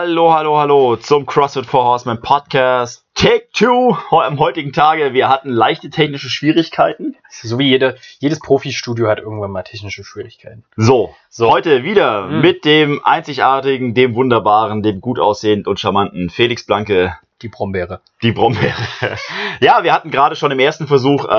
[0.00, 3.04] Hallo, hallo, hallo zum CrossFit for Horsemen Podcast.
[3.20, 5.12] Take two am heutigen Tage.
[5.12, 7.16] Wir hatten leichte technische Schwierigkeiten.
[7.28, 10.64] So wie jede, jedes Profi-Studio hat irgendwann mal technische Schwierigkeiten.
[10.76, 11.50] So, So.
[11.50, 12.40] heute wieder Mhm.
[12.40, 18.00] mit dem einzigartigen, dem wunderbaren, dem gut aussehenden und charmanten Felix Blanke, Die Brombeere.
[18.22, 18.74] die Brombeere.
[19.60, 21.32] ja, wir hatten gerade schon im ersten Versuch äh,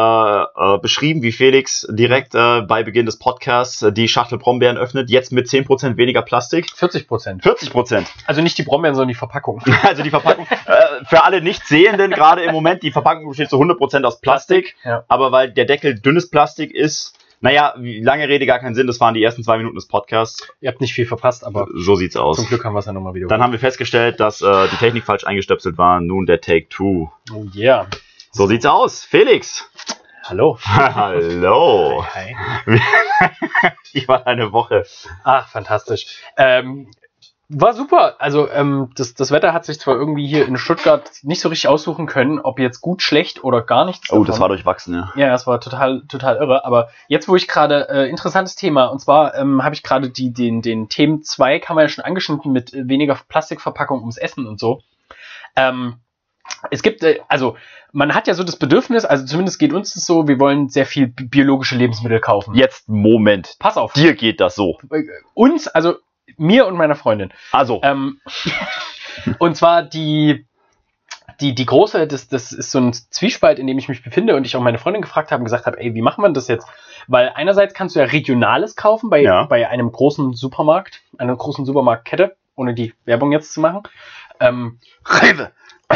[0.75, 5.09] äh, beschrieben, wie Felix direkt äh, bei Beginn des Podcasts äh, die Schachtel Brombeeren öffnet.
[5.11, 6.72] Jetzt mit 10% weniger Plastik.
[6.75, 7.44] 40 Prozent.
[7.44, 8.05] 40%.
[8.25, 9.61] Also nicht die Brombeeren, sondern die Verpackung.
[9.84, 14.03] Also die Verpackung, äh, für alle Nicht-Sehenden gerade im Moment, die Verpackung besteht zu 100%
[14.03, 15.03] aus Plastik, Ja.
[15.07, 19.15] aber weil der Deckel dünnes Plastik ist, naja, lange Rede, gar keinen Sinn, das waren
[19.15, 20.47] die ersten zwei Minuten des Podcasts.
[20.61, 22.37] Ihr habt nicht viel verpasst, aber So sieht's aus.
[22.37, 23.27] zum Glück haben wir es ja nochmal wieder.
[23.27, 26.01] Dann haben wir festgestellt, dass äh, die Technik falsch eingestöpselt war.
[26.01, 27.09] Nun der Take Two.
[27.33, 27.88] oh yeah.
[28.31, 29.03] So sieht's aus.
[29.03, 29.67] Felix.
[30.23, 30.59] Hallo.
[30.65, 32.05] Hallo.
[32.13, 32.36] Hi.
[33.93, 34.86] Wie war deine Woche?
[35.23, 36.17] Ach, fantastisch.
[36.38, 36.91] Ähm,
[37.53, 38.16] war super.
[38.19, 41.67] Also ähm, das, das Wetter hat sich zwar irgendwie hier in Stuttgart nicht so richtig
[41.67, 44.11] aussuchen können, ob jetzt gut, schlecht oder gar nichts.
[44.11, 44.41] Oh, das davon.
[44.41, 45.11] war durchwachsen, ja.
[45.16, 46.63] Ja, das war total, total irre.
[46.66, 50.31] Aber jetzt, wo ich gerade, äh, interessantes Thema, und zwar ähm, habe ich gerade die,
[50.33, 54.47] den, den Themen 2, kann man ja schon angeschnitten mit äh, weniger Plastikverpackung ums Essen
[54.47, 54.81] und so.
[55.55, 55.95] Ähm,
[56.69, 57.55] es gibt, äh, also
[57.91, 60.86] man hat ja so das Bedürfnis, also zumindest geht uns das so, wir wollen sehr
[60.86, 62.55] viel bi- biologische Lebensmittel kaufen.
[62.55, 63.55] Jetzt, Moment.
[63.59, 63.93] Pass auf.
[63.93, 64.77] Dir geht das so.
[64.91, 65.95] Äh, Uns, also
[66.38, 67.31] mir und meiner Freundin.
[67.52, 68.19] Also, Ähm,
[69.39, 70.45] und zwar die,
[71.39, 74.45] die, die große, das, das ist so ein Zwiespalt, in dem ich mich befinde und
[74.45, 76.67] ich auch meine Freundin gefragt habe und gesagt habe, ey, wie machen wir das jetzt?
[77.08, 79.44] Weil einerseits kannst du ja Regionales kaufen bei, Ja.
[79.45, 83.83] bei einem großen Supermarkt, einer großen Supermarktkette, ohne die Werbung jetzt zu machen.
[84.39, 85.52] Ähm, Rewe.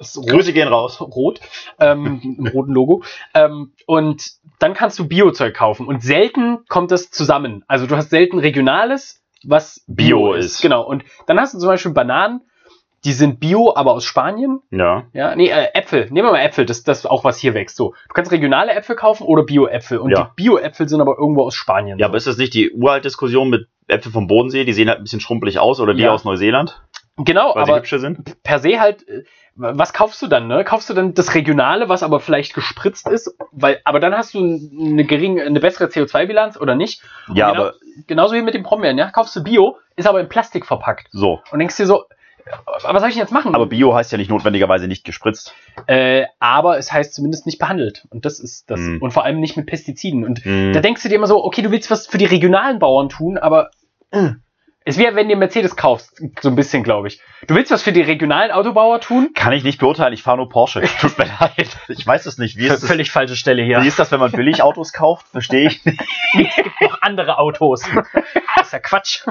[0.00, 1.00] Grüße gehen raus.
[1.00, 1.40] rot
[1.80, 3.02] ähm, im roten Logo.
[3.34, 7.64] Ähm, und dann kannst du Biozeug kaufen und selten kommt das zusammen.
[7.66, 10.60] Also du hast selten Regionales, was Bio ist.
[10.62, 10.82] Genau.
[10.86, 12.40] Und dann hast du zum Beispiel Bananen,
[13.04, 14.60] die sind Bio, aber aus Spanien.
[14.70, 15.04] Ja.
[15.12, 16.06] Ja, nee, äh, Äpfel.
[16.10, 17.76] Nehmen wir mal Äpfel, das das ist auch was hier wächst.
[17.76, 19.98] So, du kannst regionale Äpfel kaufen oder Bio-Äpfel.
[19.98, 20.24] Und Ja.
[20.36, 21.98] die Bio-Äpfel sind aber irgendwo aus Spanien.
[21.98, 22.10] Ja, so.
[22.10, 24.64] aber ist das nicht die Uralt-Diskussion mit Äpfel vom Bodensee?
[24.64, 26.10] Die sehen halt ein bisschen schrumpelig aus oder die Ja.
[26.12, 26.82] aus Neuseeland,
[27.16, 27.82] genau, weil aber
[28.42, 30.64] per se halt, äh, was kaufst du dann, ne?
[30.64, 34.38] Kaufst du dann das Regionale, was aber vielleicht gespritzt ist, weil, aber dann hast du
[34.38, 37.02] eine geringe, eine bessere CO2-Bilanz oder nicht.
[37.28, 37.74] Und Ja, genau, aber
[38.06, 39.10] Genauso wie mit dem Brombeeren, ja?
[39.10, 41.08] Kaufst du Bio, ist aber in Plastik verpackt.
[41.10, 41.40] so.
[41.50, 43.54] Und denkst dir so, äh, was soll ich denn jetzt machen?
[43.54, 45.54] Aber Bio heißt ja nicht notwendigerweise nicht gespritzt.
[45.86, 48.06] Äh, aber es heißt zumindest nicht behandelt.
[48.10, 48.78] Und das ist das.
[48.80, 49.00] Hm.
[49.00, 50.26] Und vor allem nicht mit Pestiziden.
[50.26, 50.74] Und Hm.
[50.74, 53.38] da denkst du dir immer so, okay, du willst was für die regionalen Bauern tun,
[53.38, 53.70] aber
[54.10, 54.32] äh,
[54.88, 57.20] es wäre, wenn du Mercedes kaufst, so ein bisschen, glaube ich.
[57.48, 59.32] Du willst was für die regionalen Autobauer tun?
[59.34, 60.80] Kann ich nicht beurteilen, ich fahre nur Porsche.
[61.00, 61.76] Tut mir leid.
[61.88, 62.56] Ich weiß es nicht.
[62.56, 63.82] Wie ist, das, Völlig falsche Stelle hier.
[63.82, 65.26] wie ist das, wenn man Billigautos kauft?
[65.26, 66.00] Verstehe ich nicht.
[66.38, 67.82] es gibt noch andere Autos.
[68.56, 69.26] Das ist ja Quatsch.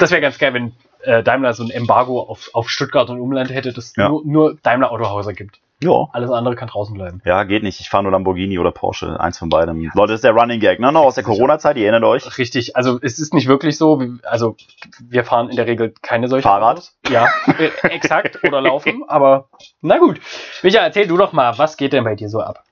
[0.00, 0.72] Das wäre ganz geil, wenn
[1.08, 4.08] äh, Daimler so ein Embargo auf, auf Stuttgart und Umland hätte, dass Ja.
[4.08, 5.58] nur, nur Daimler Autohäuser gibt.
[5.80, 6.08] Ja.
[6.12, 7.22] Alles andere kann draußen bleiben.
[7.24, 7.78] Ja, geht nicht.
[7.80, 9.18] Ich fahre nur Lamborghini oder Porsche.
[9.20, 9.90] Eins von beidem.
[9.94, 10.90] Leute, das ist der Running Gag, ne?
[10.90, 11.22] Noch aus der.
[11.22, 12.36] Corona-Zeit, ihr erinnert euch.
[12.36, 14.02] Richtig, also es ist nicht wirklich so.
[14.24, 14.56] Also
[15.00, 16.78] wir fahren in der Regel keine solchen Fahrrad?
[16.78, 16.96] Autos.
[17.08, 18.40] Ja, äh, exakt.
[18.44, 19.04] Oder laufen.
[19.06, 20.20] Aber na gut.
[20.64, 22.64] Micha, erzähl du doch mal, was geht denn bei dir so ab?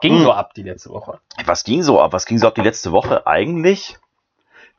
[0.00, 0.22] Ging Hm.
[0.22, 1.18] so ab die letzte Woche.
[1.44, 2.14] Was ging so ab?
[2.14, 3.26] Was ging so ab die letzte Woche?
[3.26, 3.96] Eigentlich,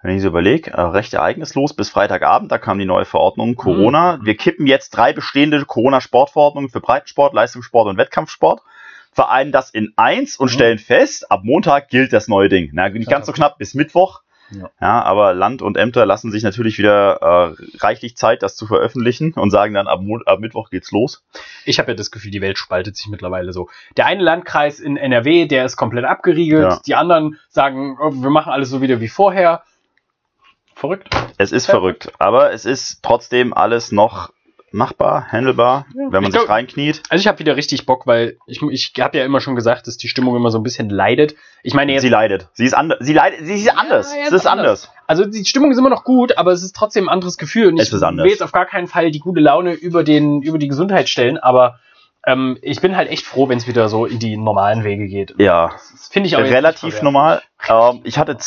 [0.05, 4.19] wenn ich so überlege, äh, recht ereignislos bis Freitagabend, da kam die neue Verordnung Corona.
[4.21, 8.61] Wir kippen jetzt drei bestehende Corona-Sportverordnungen für Breitensport, Leistungssport und Wettkampfsport,
[9.11, 10.53] vereinen das in eins und Mhm.
[10.53, 12.69] stellen fest, ab Montag gilt das neue Ding.
[12.73, 14.21] Na, nicht ganz so knapp bis Mittwoch.
[14.51, 14.69] Ja.
[14.79, 19.33] Ja, aber Land und Ämter lassen sich natürlich wieder äh, reichlich Zeit, das zu veröffentlichen
[19.33, 21.23] und sagen dann, ab, Mo ab Mittwoch geht's los.
[21.65, 23.69] Ich habe ja das Gefühl, die Welt spaltet sich mittlerweile so.
[23.97, 26.61] Der eine Landkreis in NRW, der ist komplett abgeriegelt.
[26.73, 26.79] Ja.
[26.85, 29.63] Die anderen sagen, oh, wir machen alles so wieder wie vorher.
[30.85, 31.09] Verrückt.
[31.37, 31.71] Es ist Ja.
[31.71, 34.29] verrückt, aber es ist trotzdem alles noch
[34.71, 36.03] machbar, handelbar, Ja.
[36.05, 37.01] wenn man Ich sich glaub- reinkniet.
[37.09, 39.95] Also ich habe wieder richtig Bock, weil ich, ich habe ja immer schon gesagt, dass
[39.97, 41.35] die Stimmung immer so ein bisschen leidet.
[41.63, 42.49] Ich meine jetzt Sie leidet.
[42.53, 42.97] Sie ist anders.
[43.01, 43.39] Sie leidet.
[43.45, 44.13] Sie ist anders.
[44.13, 44.91] Ja, es ist anders.
[45.07, 47.67] Also die Stimmung ist immer noch gut, aber es ist trotzdem ein anderes Gefühl.
[47.69, 48.25] Und Es ich ist anders.
[48.25, 51.37] will jetzt auf gar keinen Fall die gute Laune über, den, über die Gesundheit stellen,
[51.37, 51.79] aber
[52.25, 55.35] ähm, ich bin halt echt froh, wenn es wieder so in die normalen Wege geht.
[55.37, 57.41] Ja, Das finde ich auch relativ normal.
[57.67, 58.37] Ähm, ich hatte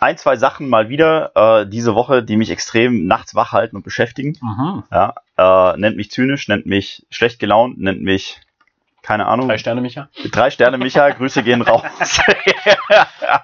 [0.00, 3.82] ein, zwei Sachen mal wieder äh, diese Woche, die mich extrem nachts wach halten und
[3.82, 4.36] beschäftigen.
[4.40, 4.84] Mhm.
[4.90, 8.40] Ja, äh, nennt mich zynisch, nennt mich schlecht gelaunt, nennt mich
[9.02, 9.46] keine Ahnung.
[9.46, 10.08] Drei Sterne, Micha.
[10.32, 11.10] Drei Sterne, Micha.
[11.10, 11.82] Grüße gehen raus.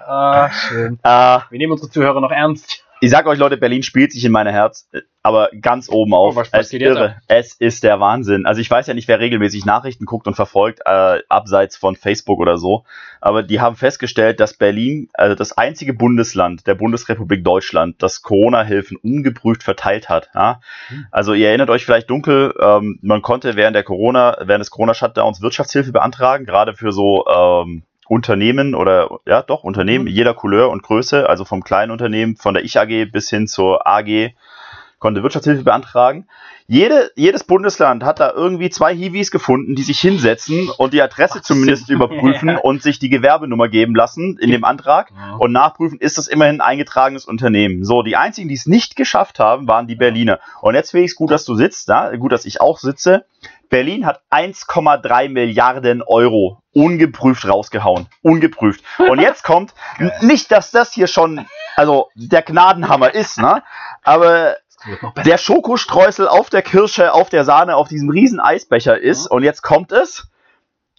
[0.05, 0.99] Ah, schön.
[1.03, 2.83] äh, Wir nehmen unsere Zuhörer noch ernst.
[3.03, 6.35] Ich sag euch, Leute, Berlin spielt sich in mein Herz, äh, aber ganz oben auf.
[6.35, 7.15] Oh, was- was es, ab?
[7.27, 8.45] es ist der Wahnsinn.
[8.45, 12.39] Also ich weiß ja nicht, wer regelmäßig Nachrichten guckt und verfolgt, äh, abseits von Facebook
[12.39, 12.85] oder so.
[13.19, 18.95] Aber die haben festgestellt, dass Berlin, also das einzige Bundesland der Bundesrepublik Deutschland, das Corona-Hilfen
[18.95, 20.29] ungeprüft verteilt hat.
[20.33, 20.61] Ja?
[20.87, 21.05] Hm.
[21.11, 25.41] Also ihr erinnert euch vielleicht dunkel, ähm, man konnte während der Corona, während des Corona-Shutdowns
[25.41, 27.83] Wirtschaftshilfe beantragen, gerade für so ähm,
[28.13, 30.11] Unternehmen oder ja doch Unternehmen Mhm.
[30.11, 33.87] jeder Couleur und Größe, also vom kleinen Unternehmen, von der Ich AG bis hin zur
[33.87, 34.33] AG,
[35.03, 36.27] konnte Wirtschaftshilfe beantragen.
[36.65, 41.35] Jede, jedes Bundesland hat da irgendwie zwei Hiwis gefunden, die sich hinsetzen und die Adresse
[41.39, 42.57] Macht zumindest überprüfen Ja.
[42.59, 46.61] und sich die Gewerbenummer geben lassen in dem Antrag und nachprüfen, ist das immerhin ein
[46.61, 47.83] eingetragenes Unternehmen.
[47.83, 50.39] So, die einzigen, die es nicht geschafft haben, waren die Berliner.
[50.61, 53.25] Und jetzt finde ich es gut, dass du sitzt, da, gut, dass ich auch sitze.
[53.69, 58.07] Berlin hat 1,3 Milliarden Euro ungeprüft rausgehauen.
[58.21, 58.83] Ungeprüft.
[58.99, 59.73] Und jetzt kommt,
[60.21, 61.45] nicht, dass das hier schon,
[61.75, 63.63] also der Gnadenhammer ist, ne?
[64.03, 64.55] Aber
[65.25, 69.27] Der Schokostreusel auf der Kirsche, auf der Sahne, auf diesem riesen Eisbecher ist.
[69.27, 70.27] Und jetzt kommt es.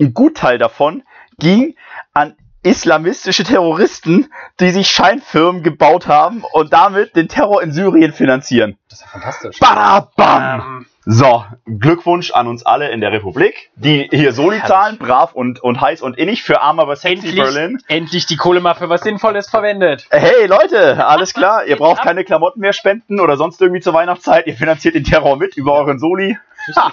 [0.01, 1.03] Ein Gutteil davon
[1.39, 1.77] ging
[2.13, 4.29] an islamistische Terroristen,
[4.61, 8.77] die sich Scheinfirmen gebaut haben und damit den Terror in Syrien finanzieren.
[8.89, 9.59] Das ist ja fantastisch.
[9.61, 10.61] Badabam!
[10.61, 15.63] Ähm, So, Glückwunsch an uns alle in der Republik, die hier Soli zahlen, brav und,
[15.63, 17.79] und heiß und innig für arm, aber sexy endlich, Berlin.
[17.89, 20.07] endlich die Kohle mal für was Sinnvolles verwendet.
[20.11, 24.47] Hey Leute, alles klar, ihr braucht keine Klamotten mehr spenden oder sonst irgendwie zur Weihnachtszeit,
[24.47, 26.39] ihr finanziert den Terror mit über euren Soli.
[26.75, 26.93] Ha.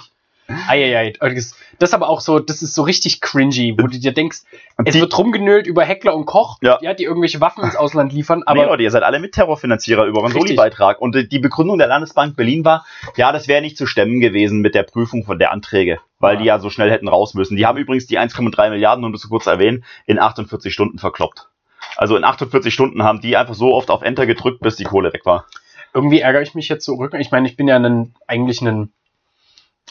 [0.68, 1.12] Eieiei.
[1.78, 4.38] Das ist aber auch so, das ist so richtig cringy, wo du dir denkst,
[4.76, 6.78] Und es die- wird rumgenölt über Heckler und Koch, Ja.
[6.80, 10.04] ja, die irgendwelche Waffen ins Ausland liefern, Aber nee, Leute, ihr seid alle mit Terrorfinanzierer
[10.06, 10.40] über Richtig.
[10.42, 11.00] Soli-Beitrag.
[11.00, 12.84] Und die Begründung der Landesbank Berlin war,
[13.16, 16.40] ja, das wäre nicht zu stemmen gewesen mit der Prüfung von der Anträge, weil Ja.
[16.40, 17.56] die ja so schnell hätten raus müssen.
[17.56, 20.98] Die haben übrigens die 1,3 Milliarden, um das so kurz zu erwähnen, in 48 Stunden
[20.98, 21.48] verkloppt.
[21.96, 25.12] Also in 48 Stunden haben die einfach so oft auf Enter gedrückt, bis die Kohle
[25.12, 25.46] weg war.
[25.94, 27.12] irgendwie ärgere ich mich jetzt zurück.
[27.18, 28.92] Ich meine, ich bin ja ein, eigentlich ein,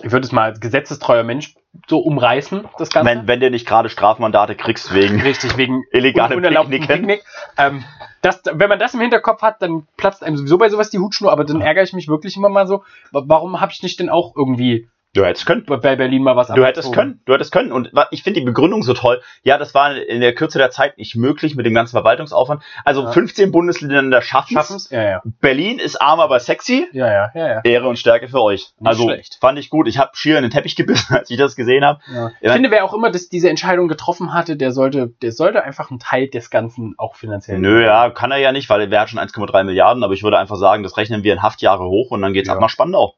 [0.04, 1.56] ich würde es mal als gesetzestreuer Mensch
[1.88, 3.10] so umreißen, das Ganze.
[3.10, 6.88] Wenn, wenn du nicht gerade Strafmandate kriegst wegen Richtig, wegen illegalem Picknicken.
[6.88, 7.24] Picknick.
[7.58, 7.84] Ähm,
[8.22, 11.32] das, wenn man das im Hinterkopf hat, dann platzt einem sowieso bei sowas die Hutschnur,
[11.32, 14.10] aber dann ärgere ich mich wirklich immer mal so, wa- warum habe ich nicht denn
[14.10, 15.66] auch irgendwie Du hättest können.
[15.66, 17.74] bei Berlin mal was Du hättest können, du hättest können.
[17.74, 19.22] Und ich finde die Begründung so toll.
[19.44, 22.64] Ja, das war in der Kürze der Zeit nicht möglich mit dem ganzen Verwaltungsaufwand.
[22.86, 23.12] Also Ja.
[23.12, 24.90] 15 Bundesländer schaffen es.
[24.90, 25.22] Ja, ja.
[25.42, 26.88] Berlin ist arm, aber sexy.
[26.94, 27.62] Ja, ja, ja, ja.
[27.66, 28.70] Ehre und Stärke für euch.
[28.80, 29.38] Nicht also schlecht.
[29.42, 29.90] fand ich gut.
[29.90, 32.00] Ich habe schier in den Teppich gebissen, als ich das gesehen habe.
[32.14, 32.32] ja.
[32.40, 35.90] Ich finde, wer auch immer das, diese Entscheidung getroffen hatte, der sollte, der sollte einfach
[35.92, 37.60] einen Teil des Ganzen auch finanziell.
[37.60, 40.04] Nö, ja, kann er ja nicht, weil er hat schon 1,3 Milliarden.
[40.06, 42.54] Aber ich würde einfach sagen, das rechnen wir in Haftjahre hoch und dann geht's Ja.
[42.56, 43.16] ab nach Spandau.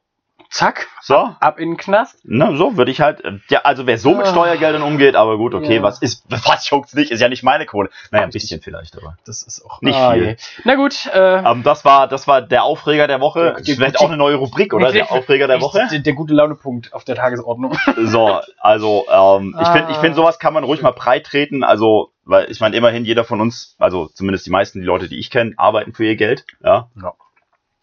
[0.54, 2.20] Zack, So, ab in den Knast.
[2.22, 3.24] na, so würde ich halt.
[3.48, 4.30] Ja, also wer so mit Ah.
[4.30, 5.82] Steuergeldern umgeht, aber gut, okay, Ja.
[5.82, 7.90] was ist, was juckt's nicht, ist ja nicht meine Kohle.
[8.12, 9.16] Naja, ein bisschen vielleicht, aber.
[9.26, 10.24] Das ist auch Nicht Ah, viel.
[10.24, 10.36] je.
[10.62, 13.40] Na gut, äh, Ähm, das war, das war der Aufreger der Woche.
[13.56, 14.92] Der- der- vielleicht auch eine neue Rubrik, oder?
[14.92, 15.88] Der Aufreger der Woche.
[15.90, 17.76] Der, der gute Launepunkt auf der Tagesordnung.
[18.04, 20.00] So, also ähm, ich finde, ich Ah.
[20.02, 21.64] finde, sowas kann man ruhig mal breit treten.
[21.64, 25.18] Also, weil ich meine, immerhin jeder von uns, also zumindest die meisten, die Leute, die
[25.18, 26.44] ich kenne, arbeiten für ihr Geld.
[26.62, 26.90] Ja.
[27.02, 27.14] Ja.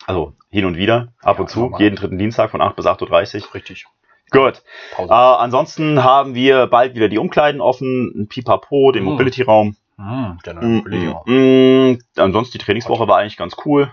[0.07, 3.44] Also hin und wieder, ab Ja, und zu, jeden dritten Dienstag von 8 bis 8.30
[3.48, 3.53] Uhr.
[3.53, 3.86] Richtig.
[4.31, 4.63] Gut.
[4.98, 9.09] Äh, ansonsten haben wir bald wieder die Umkleiden offen, ein Pipapo, den Mhm.
[9.12, 9.75] Mobility-Raum.
[10.45, 11.31] Der neue Mm, mm,
[11.92, 12.00] mm.
[12.15, 13.92] Ansonsten die Trainingswoche war eigentlich ganz cool.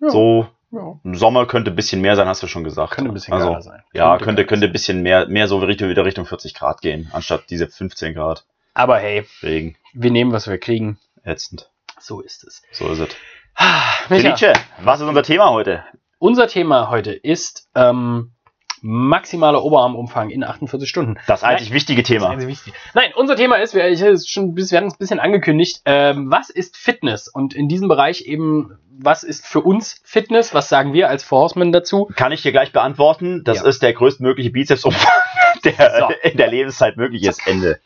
[0.00, 0.10] Ja.
[0.10, 2.92] So, Ja, im Sommer könnte ein bisschen mehr sein, hast du schon gesagt.
[2.92, 3.82] könnte ein bisschen also, sein.
[3.92, 7.50] Ja, könnte, könnte ein bisschen mehr, mehr so Richtung, wieder Richtung 40 Grad gehen, anstatt
[7.50, 8.44] diese 15 Grad.
[8.74, 9.76] Aber hey, Regen.
[9.92, 10.98] wir nehmen, was wir kriegen.
[11.24, 11.70] Ätzend.
[11.98, 12.62] So ist es.
[12.72, 13.08] So ist es.
[13.54, 15.84] Ah, Felice, was ist unser Thema heute?
[16.18, 18.32] unser Thema heute ist ähm,
[18.80, 21.16] maximaler Oberarmumfang in 48 Stunden.
[21.26, 22.32] Das eigentlich wichtige Das Thema.
[22.34, 22.72] ist wichtig.
[22.94, 25.82] Nein, unser Thema ist, wir, ich, schon, ein bisschen- wir hatten es ein bisschen angekündigt,
[25.84, 27.28] ähm, was ist Fitness?
[27.28, 30.54] Und in diesem Bereich eben, was ist für uns Fitness?
[30.54, 32.08] Was sagen wir als Four Horsemen dazu?
[32.16, 33.42] Kann ich dir gleich beantworten.
[33.44, 33.66] Das Ja.
[33.68, 35.10] ist der größtmögliche Bizepsumfang,
[35.78, 36.28] der So.
[36.28, 37.46] in der Lebenszeit möglich ist.
[37.46, 37.80] Ende.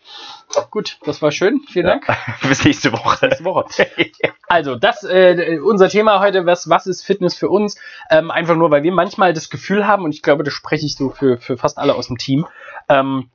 [0.70, 1.60] Gut, das war schön.
[1.68, 1.92] Vielen Ja.
[2.00, 2.06] Dank.
[2.48, 3.26] Bis nächste Woche.
[3.26, 3.66] Nächste Woche.
[4.48, 7.76] Also, das äh, unser Thema heute, was, was ist Fitness für uns?
[8.10, 10.96] Ähm, einfach nur, weil wir manchmal das Gefühl haben, und ich glaube, das spreche ich
[10.96, 12.46] so für, für fast alle aus dem Team,
[12.88, 13.30] ähm,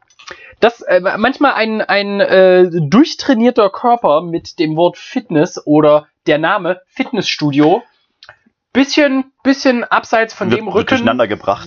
[0.59, 6.81] dass äh, manchmal ein, ein äh, durchtrainierter Körper mit dem Wort Fitness oder der Name
[6.87, 7.83] Fitnessstudio
[8.73, 11.05] bisschen, bisschen abseits von Wird- dem Rücken,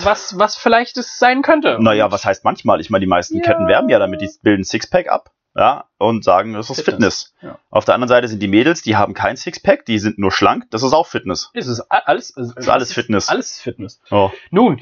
[0.04, 1.78] was, was vielleicht es sein könnte.
[1.80, 2.80] Naja, was heißt manchmal?
[2.80, 3.42] Ich meine, die meisten Ja.
[3.42, 5.30] Ketten werben ja damit, die bilden Sixpack ab.
[5.56, 7.32] Ja, und sagen, das ist Fitness.
[7.32, 7.34] Fitness.
[7.42, 7.58] Ja.
[7.70, 10.64] Auf der anderen Seite sind die Mädels, die haben kein Sixpack, die sind nur schlank,
[10.72, 11.50] das ist auch Fitness.
[11.52, 13.28] Ist es a- alles, also, ist alles Fitness.
[13.28, 14.00] Alles Fitness.
[14.10, 14.32] Oh.
[14.50, 14.80] Nun,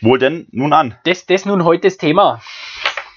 [0.00, 0.96] Wohl denn, nun an.
[1.04, 2.40] das, das nun heute das Thema.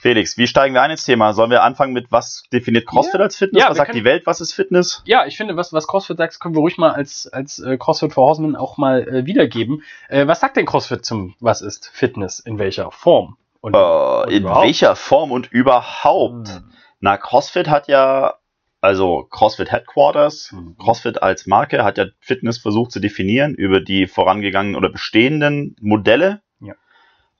[0.01, 1.33] Felix, wie steigen wir ein ins Thema?
[1.33, 3.23] Sollen wir anfangen mit, was definiert CrossFit Ja.
[3.25, 3.61] als Fitness?
[3.63, 5.01] Ja, was sagt können- die Welt, was ist Fitness?
[5.05, 8.13] Ja, ich finde, was, was CrossFit sagt, können wir ruhig mal als, als äh, CrossFit
[8.13, 9.83] for Horsemen auch mal äh, wiedergeben.
[10.07, 12.39] Äh, was sagt denn CrossFit zum, was ist Fitness?
[12.39, 13.35] In welcher Form?
[13.61, 14.65] Und, Äh, und in überhaupt?
[14.67, 16.47] welcher Form und überhaupt?
[16.47, 16.71] Hm.
[17.01, 18.35] Na, CrossFit hat ja,
[18.81, 20.77] also CrossFit Headquarters, Mhm.
[20.77, 26.41] CrossFit als Marke hat ja Fitness versucht zu definieren über die vorangegangenen oder bestehenden Modelle,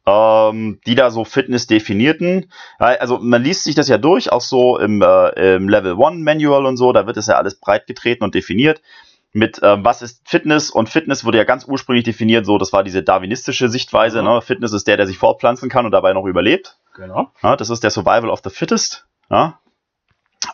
[0.06, 2.52] ähm, die da so Fitness definierten.
[2.78, 6.66] Also man liest sich das ja durch, auch so im, äh, im Level 1 Manual
[6.66, 8.82] und so, da wird es ja alles breit getreten und definiert.
[9.32, 12.84] Mit ähm, was ist Fitness und Fitness wurde ja ganz ursprünglich definiert, so das war
[12.84, 14.22] diese darwinistische Sichtweise.
[14.22, 14.28] Mhm.
[14.28, 14.42] Ne?
[14.42, 16.78] Fitness ist der, der sich fortpflanzen kann und dabei noch überlebt.
[16.96, 17.32] Genau.
[17.44, 19.06] Ja, das ist der Survival of the Fittest.
[19.30, 19.60] Ja.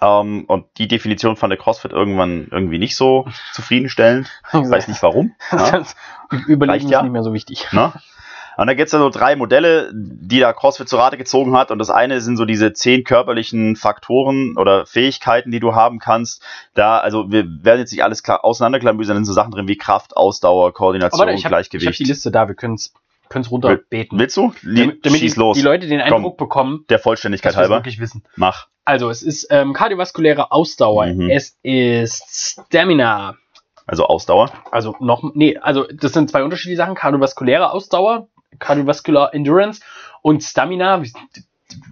[0.01, 4.29] Ähm, und die Definition fand der CrossFit irgendwann irgendwie nicht so zufriedenstellend.
[4.49, 5.35] Ich weiß nicht warum.
[5.51, 5.95] Ja, Das
[6.47, 7.01] Überleben ist ja.
[7.01, 7.71] nicht mehr so wichtig.
[7.71, 7.93] ne?
[8.57, 11.71] Und da gibt es ja so drei Modelle, die da CrossFit zu Rate gezogen hat.
[11.71, 16.41] Und das eine sind so diese zehn körperlichen Faktoren oder Fähigkeiten, die du haben kannst.
[16.73, 20.15] Da, also wir werden jetzt nicht alles auseinanderklamüsern, da sind so Sachen drin wie Kraft,
[20.15, 21.99] Ausdauer, Koordination, Aber ich habe hab Gleichgewicht.
[21.99, 22.93] die Liste da, wir können es
[23.51, 24.17] runterbeten.
[24.19, 24.53] Willst du?
[24.61, 25.57] Lie- damit Schieß die, los.
[25.57, 27.75] die Leute den Eindruck bekommen, der Vollständigkeit halber.
[27.77, 28.23] wirklich wissen.
[28.35, 28.67] Mach.
[28.85, 31.07] Also, es ist ähm, kardiovaskuläre Ausdauer.
[31.07, 31.29] Mhm.
[31.29, 33.35] Es ist Stamina.
[33.87, 34.51] Also Ausdauer.
[34.71, 36.95] Also noch, nee, also das sind zwei unterschiedliche Sachen.
[36.95, 38.27] Kardiovaskuläre Ausdauer,
[38.59, 39.81] Cardiovascular Endurance
[40.21, 41.01] und Stamina,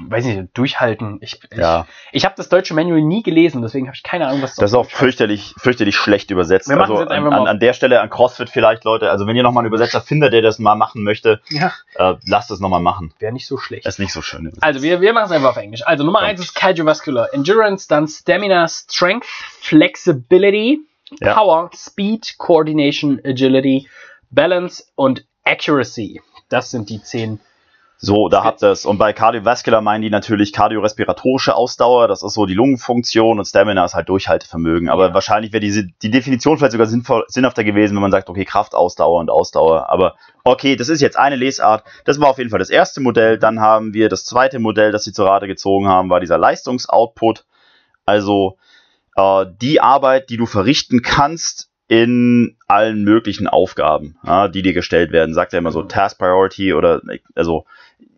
[0.08, 1.18] weiß nicht, durchhalten.
[1.22, 1.88] Ich, Ja.
[2.12, 4.70] ich, ich habe das deutsche Manual nie gelesen, deswegen habe ich keine Ahnung, was Das
[4.72, 5.00] ist auch auf Deutsch heißt.
[5.00, 6.70] fürchterlich, fürchterlich schlecht übersetzt.
[6.70, 9.10] Wir also an, an, an der Stelle an CrossFit vielleicht, Leute.
[9.10, 12.52] Also wenn ihr nochmal einen Übersetzer findet, der das mal machen möchte, Ja, äh, lasst
[12.52, 13.14] es nochmal machen.
[13.20, 13.86] wäre nicht so schlecht.
[13.86, 14.52] Das ist nicht so schön.
[14.62, 15.82] Also wir, wir machen es einfach auf Englisch.
[15.86, 16.28] Also Nummer Komm.
[16.30, 20.80] eins ist Cardiovascular Endurance, dann Stamina, Strength, Flexibility,
[21.20, 21.34] Ja.
[21.34, 23.88] Power, Speed, Coordination, Agility,
[24.32, 26.22] Balance und Accuracy.
[26.50, 27.40] Das sind die zehn.
[28.06, 28.86] So, da habt ihr es.
[28.86, 32.10] Und bei Cardiovascular meinen die natürlich kardiorespiratorische Ausdauer.
[32.10, 34.90] Das ist so die Lungenfunktion und Stamina ist halt Durchhaltevermögen.
[34.90, 35.14] Aber Ja.
[35.14, 39.22] wahrscheinlich wäre diese, die Definition vielleicht sogar sinnvoll, sinnhafter gewesen, wenn man sagt, okay, Kraftausdauer
[39.22, 39.90] und Ausdauer.
[39.90, 41.86] Aber okay, das ist jetzt eine Lesart.
[42.04, 43.40] Das war auf jeden Fall das erste Modell.
[43.40, 47.46] Dann haben wir das zweite Modell, das sie zur Rate gezogen haben, war dieser Leistungsoutput.
[48.06, 48.58] Also
[49.16, 55.12] äh, die Arbeit, die du verrichten kannst in allen möglichen Aufgaben, ja, die dir gestellt
[55.12, 55.36] werden.
[55.36, 57.04] Sagt ja immer so Task Priority oder
[57.36, 57.66] also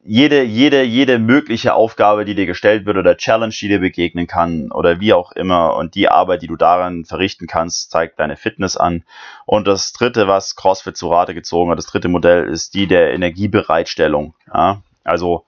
[0.06, 4.72] jede, jede, jede mögliche Aufgabe, die dir gestellt wird oder Challenge, die dir begegnen kann
[4.72, 8.78] oder wie auch immer und die Arbeit, die du daran verrichten kannst, zeigt deine Fitness
[8.78, 9.04] an.
[9.46, 13.14] Und das dritte, was CrossFit zu Rate gezogen hat, das dritte Modell ist die der
[13.14, 14.36] Energiebereitstellung.
[14.54, 14.84] Ja?
[15.04, 15.44] Also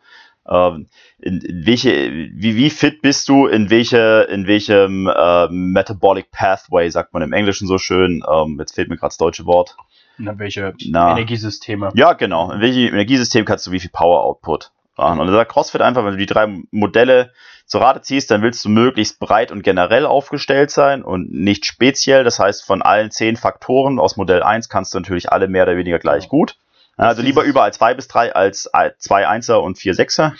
[0.49, 0.87] ähm,
[1.19, 6.89] in, in welche, wie, wie fit bist du, in welche, in welchem äh, Metabolic Pathway,
[6.89, 9.75] sagt man im Englischen so schön, ähm, jetzt fehlt mir gerade das deutsche Wort.
[10.17, 11.11] Na, welche Na.
[11.11, 11.91] Energiesysteme?
[11.95, 12.51] Ja, genau.
[12.51, 15.19] In welchem Energiesystem kannst du wie viel Power Output machen?
[15.19, 17.31] Und da sagt CrossFit einfach, wenn du die drei Modelle
[17.67, 22.23] zur Rate ziehst, dann willst du möglichst breit und generell aufgestellt sein und nicht speziell.
[22.23, 25.77] Das heißt, von allen zehn Faktoren aus Modell 1 kannst du natürlich alle mehr oder
[25.77, 26.29] weniger gleich Ja.
[26.29, 26.55] gut.
[26.97, 30.33] Also lieber überall zwei bis drei als zwei Einser und vier Sechser.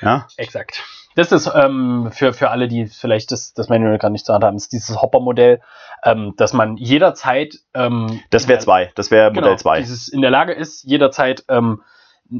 [0.00, 0.82] Ja, Exakt.
[1.16, 4.44] Das ist ähm, für, für alle, die vielleicht das, das Manual gar nicht zur Hand
[4.44, 5.60] haben, ist dieses Hopper-Modell,
[6.04, 8.92] ähm, dass man jederzeit ähm, das wäre zwei.
[8.94, 9.80] Das wäre genau, Modell zwei.
[9.80, 11.82] dieses in der Lage ist, jederzeit ähm,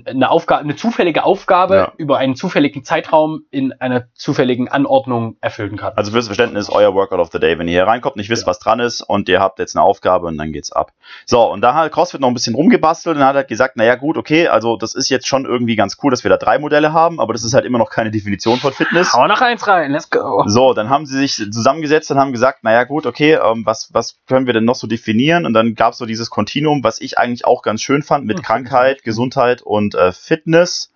[0.05, 1.93] eine Aufgabe, eine zufällige Aufgabe Ja.
[1.97, 5.93] über einen zufälligen Zeitraum in einer zufälligen Anordnung erfüllen kann.
[5.97, 7.59] Also fürs Verständnis, euer Workout of the Day.
[7.59, 8.47] Wenn ihr hier reinkommt, nicht wisst, Ja.
[8.49, 10.93] was dran ist und ihr habt jetzt eine Aufgabe und dann geht's ab.
[11.27, 14.17] So, und da hat CrossFit noch ein bisschen rumgebastelt und hat halt gesagt, naja gut,
[14.17, 17.19] okay, also das ist jetzt schon irgendwie ganz cool, dass wir da drei Modelle haben,
[17.21, 19.13] aber das ist halt immer noch keine Definition von Fitness.
[19.13, 20.45] Hau noch eins rein, let's go.
[20.47, 24.19] So, dann haben sie sich zusammengesetzt und haben gesagt, naja gut, okay, ähm, was, was
[24.29, 25.47] können wir denn noch so definieren?
[25.47, 28.45] Und dann gab's so dieses Kontinuum, was ich eigentlich auch ganz schön fand, mit Hm,
[28.45, 30.93] Krankheit, Gesundheit und äh, Fitness.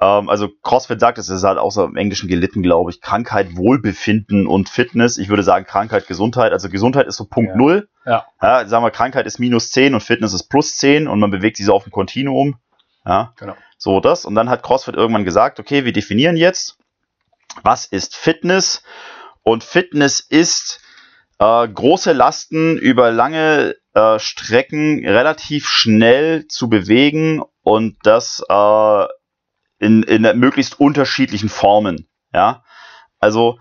[0.00, 4.46] Ähm, also CrossFit sagt, es ist halt so im Englischen gelitten, glaube ich, Krankheit, Wohlbefinden
[4.46, 5.18] und Fitness.
[5.18, 6.52] Ich würde sagen Krankheit, Gesundheit.
[6.52, 7.56] Also Gesundheit ist so Punkt Ja.
[7.56, 7.88] null.
[8.04, 8.26] Ja.
[8.42, 8.66] ja.
[8.66, 11.66] Sagen wir, Krankheit ist minus 10 und Fitness ist plus 10 und man bewegt sich
[11.66, 12.56] so auf dem Kontinuum.
[13.04, 13.32] Ja.
[13.36, 13.56] Genau.
[13.78, 14.24] So das.
[14.24, 16.78] Und dann hat CrossFit irgendwann gesagt, okay, wir definieren jetzt,
[17.62, 18.82] was ist Fitness?
[19.42, 20.80] Und Fitness ist
[21.38, 29.06] äh, große Lasten über lange äh, Strecken relativ schnell zu bewegen und das äh,
[29.80, 32.06] in, in möglichst unterschiedlichen Formen.
[32.32, 32.62] Ja,
[33.18, 33.58] also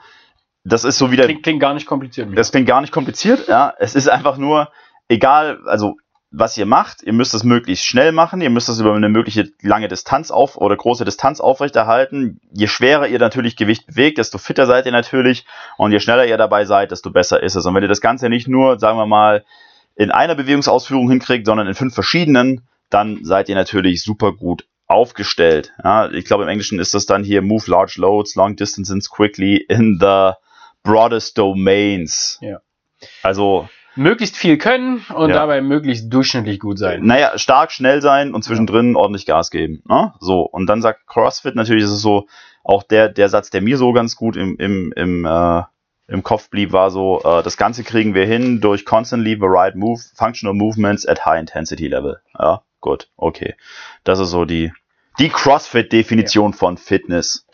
[0.63, 2.29] das ist so wieder Klingt, klingt gar nicht kompliziert.
[2.37, 3.73] das klingt gar nicht kompliziert, ja.
[3.79, 4.71] Es ist einfach nur,
[5.07, 5.95] egal, also
[6.29, 9.49] was ihr macht, ihr müsst es möglichst schnell machen, ihr müsst es über eine mögliche
[9.63, 12.39] lange Distanz auf oder große Distanz aufrechterhalten.
[12.51, 15.47] Je schwerer ihr natürlich Gewicht bewegt, desto fitter seid ihr natürlich
[15.77, 17.65] und je schneller ihr dabei seid, desto besser ist es.
[17.65, 19.43] Und wenn ihr das Ganze nicht nur, sagen wir mal,
[19.95, 25.73] in einer Bewegungsausführung hinkriegt, sondern in fünf verschiedenen, dann seid ihr natürlich super gut aufgestellt.
[25.83, 29.57] Ja, ich glaube, im Englischen ist das dann hier Move large loads, long distances quickly
[29.57, 30.31] in the
[30.83, 32.37] broadest domains.
[32.41, 32.61] Ja.
[33.23, 35.35] Also, Möglichst viel können und Ja.
[35.37, 37.05] dabei möglichst durchschnittlich gut sein.
[37.05, 39.81] naja, stark, schnell sein und zwischendrin ordentlich Gas geben.
[39.87, 40.13] Ne?
[40.19, 42.27] So, und dann sagt CrossFit natürlich, ist es so,
[42.63, 45.61] auch der, der Satz, der mir so ganz gut im, im, im, äh,
[46.07, 50.01] im Kopf blieb, war so, äh, das Ganze kriegen wir hin durch constantly varied move,
[50.13, 52.19] functional movements at high intensity level.
[52.37, 53.55] Ja, gut, okay.
[54.03, 54.71] Das ist so die,
[55.17, 57.47] die CrossFit-Definition von Fitness.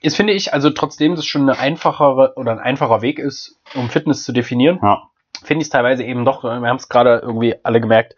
[0.00, 3.90] Jetzt finde ich, also trotzdem das schon eine einfachere oder ein einfacher Weg ist, um
[3.90, 5.02] Fitness zu definieren, Ja.
[5.42, 8.14] finde ich es teilweise eben doch, wir haben es gerade irgendwie alle gemerkt,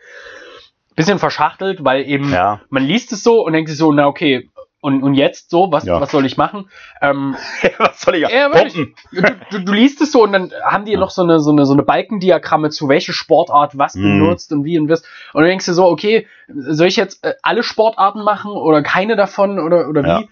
[0.97, 2.61] bisschen verschachtelt, weil eben Ja.
[2.69, 4.51] man liest es so und denkt sich so, na okay,
[4.81, 6.01] und, und jetzt so, was, Ja.
[6.01, 6.71] was soll ich machen?
[7.03, 7.37] Ähm,
[7.79, 8.49] Was soll ich Ja.
[8.49, 8.95] Pumpen.
[9.13, 10.99] du, du, du liest es so und dann haben die Ja.
[10.99, 14.03] noch so eine, so eine, so eine Balkendiagramme zu welche Sportart was Mhm.
[14.21, 15.03] benutzt und wie und was.
[15.35, 19.17] Und du denkst dir so, okay, soll ich jetzt äh, alle Sportarten machen oder keine
[19.17, 20.29] davon oder, oder wie?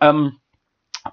[0.00, 0.36] Ähm,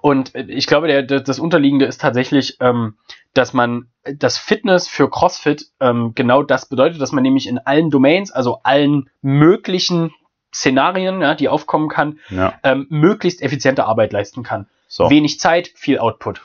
[0.01, 2.95] und äh, ich glaube, der, der, das Unterliegende ist tatsächlich, ähm,
[3.33, 7.89] dass man das Fitness für CrossFit ähm, genau das bedeutet, dass man nämlich in allen
[7.89, 10.13] Domains, also allen möglichen
[10.53, 14.67] Szenarien, ja, die aufkommen kann, Ja, ähm, möglichst effiziente Arbeit leisten kann.
[14.87, 16.41] so, Wenig Zeit, viel Output.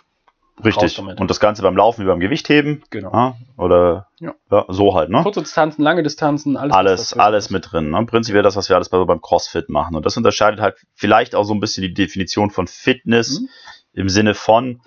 [0.65, 0.99] richtig.
[0.99, 2.83] Und das Ganze beim Laufen wie beim Gewichtheben.
[2.91, 3.13] Genau.
[3.13, 4.35] Ja, oder Ja.
[4.51, 5.23] ja, so halt, ne?
[5.23, 6.75] Kurze Distanzen, lange Distanzen, alles.
[6.75, 7.91] alles, alles mit drin.
[7.91, 8.05] Ne?
[8.07, 9.97] Prinzipiell das, was wir alles bei, beim CrossFit machen.
[9.97, 13.49] Und das unterscheidet halt vielleicht auch so ein bisschen die Definition von Fitness Mhm.
[13.95, 14.81] im Sinne von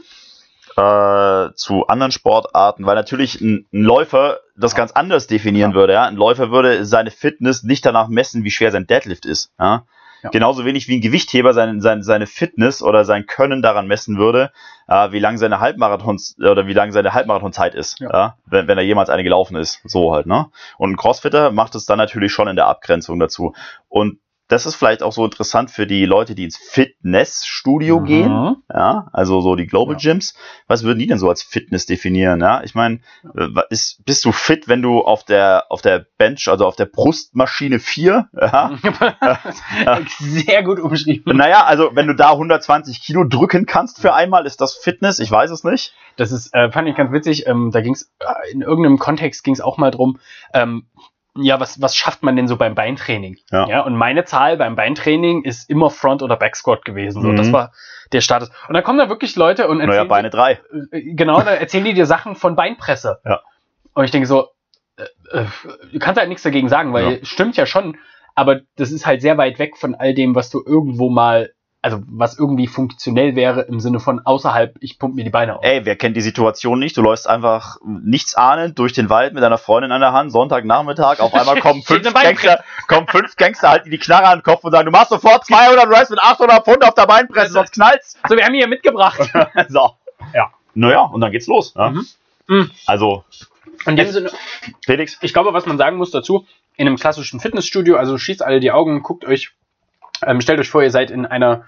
[0.77, 4.77] äh, zu anderen Sportarten, weil natürlich ein, ein Läufer das Ja.
[4.77, 5.75] ganz anders definieren Ja.
[5.77, 5.93] würde.
[5.93, 6.03] Ja?
[6.05, 9.51] Ein Läufer würde seine Fitness nicht danach messen, wie schwer sein Deadlift ist.
[9.59, 9.83] Ja?
[10.23, 10.29] Ja.
[10.31, 14.51] Genauso wenig wie ein Gewichtheber sein, sein, seine Fitness oder sein Können daran messen würde,
[14.87, 18.09] äh, wie lang seine Halbmarathons oder wie lang seine Halbmarathonzeit ist, Ja.
[18.11, 18.37] ja.
[18.47, 19.81] wenn, wenn er jemals eine gelaufen ist.
[19.83, 20.47] So halt, ne?
[20.79, 23.53] Und ein Crossfitter macht es dann natürlich schon in der Abgrenzung dazu.
[23.87, 28.05] Und das ist vielleicht auch so interessant für die Leute, die ins Fitnessstudio Mhm.
[28.05, 30.13] gehen, ja, also so die Global Ja.
[30.13, 30.35] Gyms.
[30.67, 32.41] Was würden die denn so als Fitness definieren?
[32.41, 32.99] Ja, ich meine,
[33.35, 36.85] äh, ist, bist du fit, wenn du auf der auf der Bench, also auf der
[36.85, 38.71] Brustmaschine 4, ja,
[40.19, 41.35] Sehr gut umschrieben.
[41.37, 45.19] naja, also wenn du da 120 Kilo drücken kannst für einmal, ist das Fitness?
[45.19, 45.93] Ich weiß es nicht.
[46.17, 47.47] Das ist, äh, fand ich ganz witzig.
[47.47, 48.11] Ähm, da ging es,
[48.51, 50.19] in irgendeinem Kontext ging es auch mal drum,
[50.53, 50.85] ähm,
[51.37, 53.37] ja, was, was schafft man denn so beim Beintraining?
[53.51, 53.81] Ja.
[53.81, 57.21] und meine Zahl beim Beintraining ist immer Front- oder Backsquat gewesen.
[57.21, 57.35] So, Mhm.
[57.35, 57.71] das war
[58.13, 58.49] der Status.
[58.67, 60.59] Und dann kommen da wirklich Leute und Naja, erzählen, Beine drei.
[60.91, 63.19] die, äh, genau, da erzählen die dir Sachen von Beinpresse.
[63.25, 63.41] Ja.
[63.93, 64.47] Und ich denke so,
[64.97, 65.03] äh,
[65.39, 65.45] äh,
[65.91, 67.97] du kannst halt nichts dagegen sagen, weil stimmt ja schon,
[68.35, 71.51] aber das ist halt sehr weit weg von all dem, was du irgendwo mal,
[71.85, 75.63] also was irgendwie funktionell wäre im Sinne von außerhalb, ich pump mir die Beine auf.
[75.63, 76.97] Ey, wer kennt die Situation nicht?
[76.97, 81.19] Du läufst einfach nichts ahnend durch den Wald mit deiner Freundin an der Hand, Sonntagnachmittag,
[81.19, 84.71] auf einmal kommen fünf Gangster, kommen fünf Gangster, halten die Knarre an den Kopf und
[84.71, 88.17] sagen, du machst sofort 200 Reps mit 800 Pfund auf der Beinpresse, sonst knallt's.
[88.27, 89.19] So, wir haben hier mitgebracht.
[89.69, 89.91] so.
[90.33, 90.51] Ja.
[90.73, 91.75] Naja, und dann geht's los.
[91.75, 91.91] Ja?
[91.91, 92.07] Mhm.
[92.47, 92.71] Mhm.
[92.87, 93.25] Also,
[93.85, 94.31] In dem Sinne,
[94.83, 98.59] Felix, ich glaube, was man sagen muss dazu, in einem klassischen Fitnessstudio, also schließt alle
[98.59, 99.51] die Augen, guckt euch,
[100.25, 101.65] ähm, stellt euch vor, ihr seid in einer,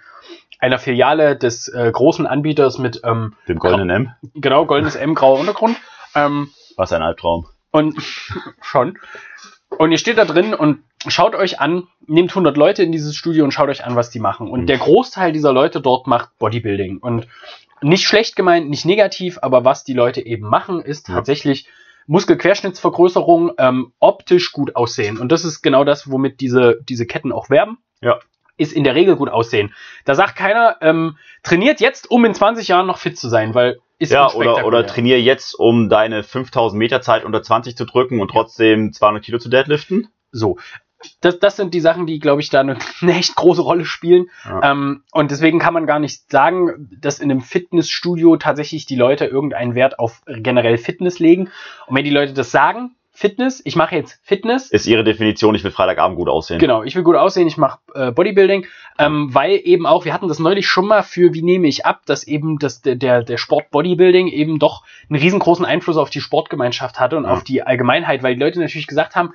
[0.60, 5.40] einer Filiale des äh, großen Anbieters mit, ähm, dem goldenen M, genau, goldenes M, grauer
[5.40, 5.78] Untergrund.
[6.16, 7.48] Ähm, was ein Albtraum.
[7.72, 7.96] und
[8.62, 8.98] schon.
[9.70, 13.44] Und ihr steht da drin und schaut euch an, nehmt 100 Leute in dieses Studio
[13.44, 14.50] und schaut euch an, was die machen.
[14.50, 14.68] Und Mhm.
[14.68, 16.98] der Großteil dieser Leute dort macht Bodybuilding.
[17.00, 17.28] Und
[17.82, 21.16] nicht schlecht gemeint, nicht negativ, aber was die Leute eben machen, ist Ja.
[21.16, 21.68] tatsächlich
[22.08, 25.18] Muskelquerschnittsvergrößerung, ähm, optisch gut aussehen.
[25.18, 27.78] Und das ist genau das, womit diese, diese Ketten auch werben.
[28.02, 28.20] Ja.
[28.58, 29.74] Ist in der Regel gut aussehen.
[30.06, 33.80] Da sagt keiner, ähm, trainiert jetzt, um in 20 Jahren noch fit zu sein, weil
[34.00, 38.20] ist Ja, oder, oder trainier jetzt, um deine 5000 Meter Zeit unter 20 zu drücken
[38.22, 40.10] und trotzdem 200 Kilo zu deadliften.
[40.32, 40.58] So.
[41.22, 44.30] Das, das sind die Sachen, die, glaube ich, da eine, eine echt große Rolle spielen.
[44.46, 44.72] Ja.
[44.72, 49.26] Ähm, und deswegen kann man gar nicht sagen, dass in einem Fitnessstudio tatsächlich die Leute
[49.26, 51.50] irgendeinen Wert auf generell Fitness legen.
[51.88, 55.64] Und wenn die Leute das sagen, Fitness, ich mache jetzt Fitness, Ist ihre Definition, ich
[55.64, 56.60] will Freitagabend gut aussehen.
[56.60, 58.68] Genau, ich will gut aussehen, ich mache äh, Bodybuilding,
[59.00, 62.02] ähm, weil eben auch, wir hatten das neulich schon mal für, wie nehme ich ab,
[62.06, 67.00] dass eben das, der, der Sport Bodybuilding eben doch einen riesengroßen Einfluss auf die Sportgemeinschaft
[67.00, 67.32] hatte und Ja.
[67.32, 69.34] auf die Allgemeinheit, weil die Leute natürlich gesagt haben,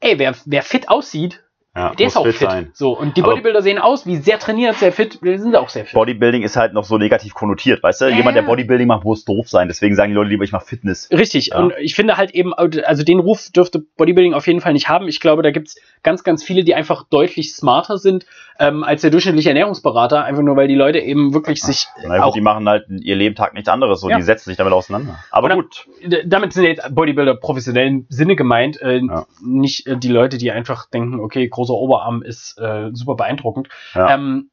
[0.00, 1.41] ey, wer, wer fit aussieht,
[1.74, 2.50] Ja, der ist auch fit.
[2.50, 2.70] sein.
[2.74, 5.70] So, und die Aber- Bodybuilder sehen aus wie sehr trainiert, sehr fit, die sind auch
[5.70, 5.94] sehr fit.
[5.94, 8.04] Bodybuilding ist halt noch so negativ konnotiert, weißt du?
[8.10, 8.42] Ja, Jemand, der.
[8.42, 9.68] Bodybuilding macht, muss doof sein.
[9.68, 11.08] Deswegen sagen die Leute lieber, ich mache Fitness.
[11.10, 11.60] Richtig, Ja.
[11.60, 15.08] und ich finde halt eben, also den Ruf dürfte Bodybuilding auf jeden Fall nicht haben.
[15.08, 18.26] Ich glaube, da gibt's ganz, ganz viele, die einfach deutlich smarter sind
[18.58, 22.24] ähm, als der durchschnittliche Ernährungsberater, einfach nur weil die Leute eben wirklich sich Na gut,
[22.26, 24.16] auch die machen halt ihr Leben Tag nichts anderes, so Ja.
[24.18, 25.18] die setzen sich damit auseinander.
[25.30, 25.86] Aber Oder- gut.
[26.26, 29.24] Damit sind jetzt Bodybuilder professionellen Sinne gemeint, äh, Ja.
[29.42, 33.68] nicht äh, die Leute, die einfach denken, okay, großer Oberarm ist äh, super beeindruckend.
[33.94, 34.14] Ja.
[34.14, 34.50] Ähm,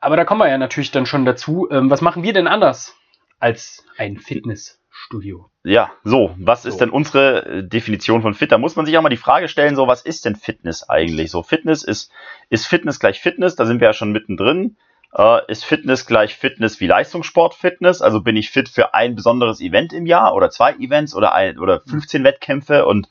[0.00, 1.68] aber da kommen wir ja natürlich dann schon dazu.
[1.70, 2.96] Ähm, was machen wir denn anders
[3.38, 5.50] als ein Fitnessstudio?
[5.62, 6.78] Ja, so, was ist So.
[6.80, 8.50] denn unsere äh, Definition von Fit?
[8.50, 11.30] Da muss man sich auch mal die Frage stellen, so, was ist denn Fitness eigentlich?
[11.30, 12.10] So, Fitness ist,
[12.50, 14.76] ist Fitness gleich Fitness, da sind wir ja schon mittendrin.
[15.16, 18.02] Äh, ist Fitness gleich Fitness wie Leistungssport-Fitness?
[18.02, 21.58] Also bin ich fit für ein besonderes Event im Jahr oder zwei Events oder ein,
[21.58, 23.08] oder 15 Wettkämpfe und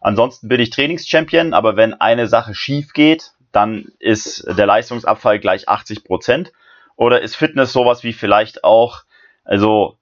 [0.00, 5.68] ansonsten bin ich Trainingschampion, aber wenn eine Sache schief geht, dann ist der Leistungsabfall gleich
[5.68, 6.52] 80 Prozent.
[6.96, 9.02] Oder ist Fitness sowas wie vielleicht auch,
[9.44, 9.96] also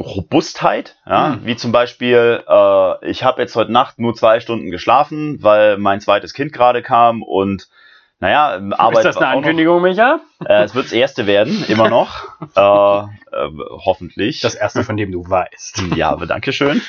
[0.00, 1.46] Robustheit, ja, Mhm.
[1.46, 6.00] wie zum Beispiel, äh, ich habe jetzt heute Nacht nur zwei Stunden geschlafen, weil mein
[6.00, 7.68] zweites Kind gerade kam und
[8.18, 10.20] naja, Arbeit ist das eine Ankündigung, Micha?
[10.46, 12.28] Äh, es wird das erste werden, immer noch.
[12.56, 13.00] äh,
[13.36, 13.50] äh,
[13.84, 14.40] hoffentlich.
[14.40, 15.82] Das erste, von dem du weißt.
[15.96, 16.82] ja, aber Dankeschön.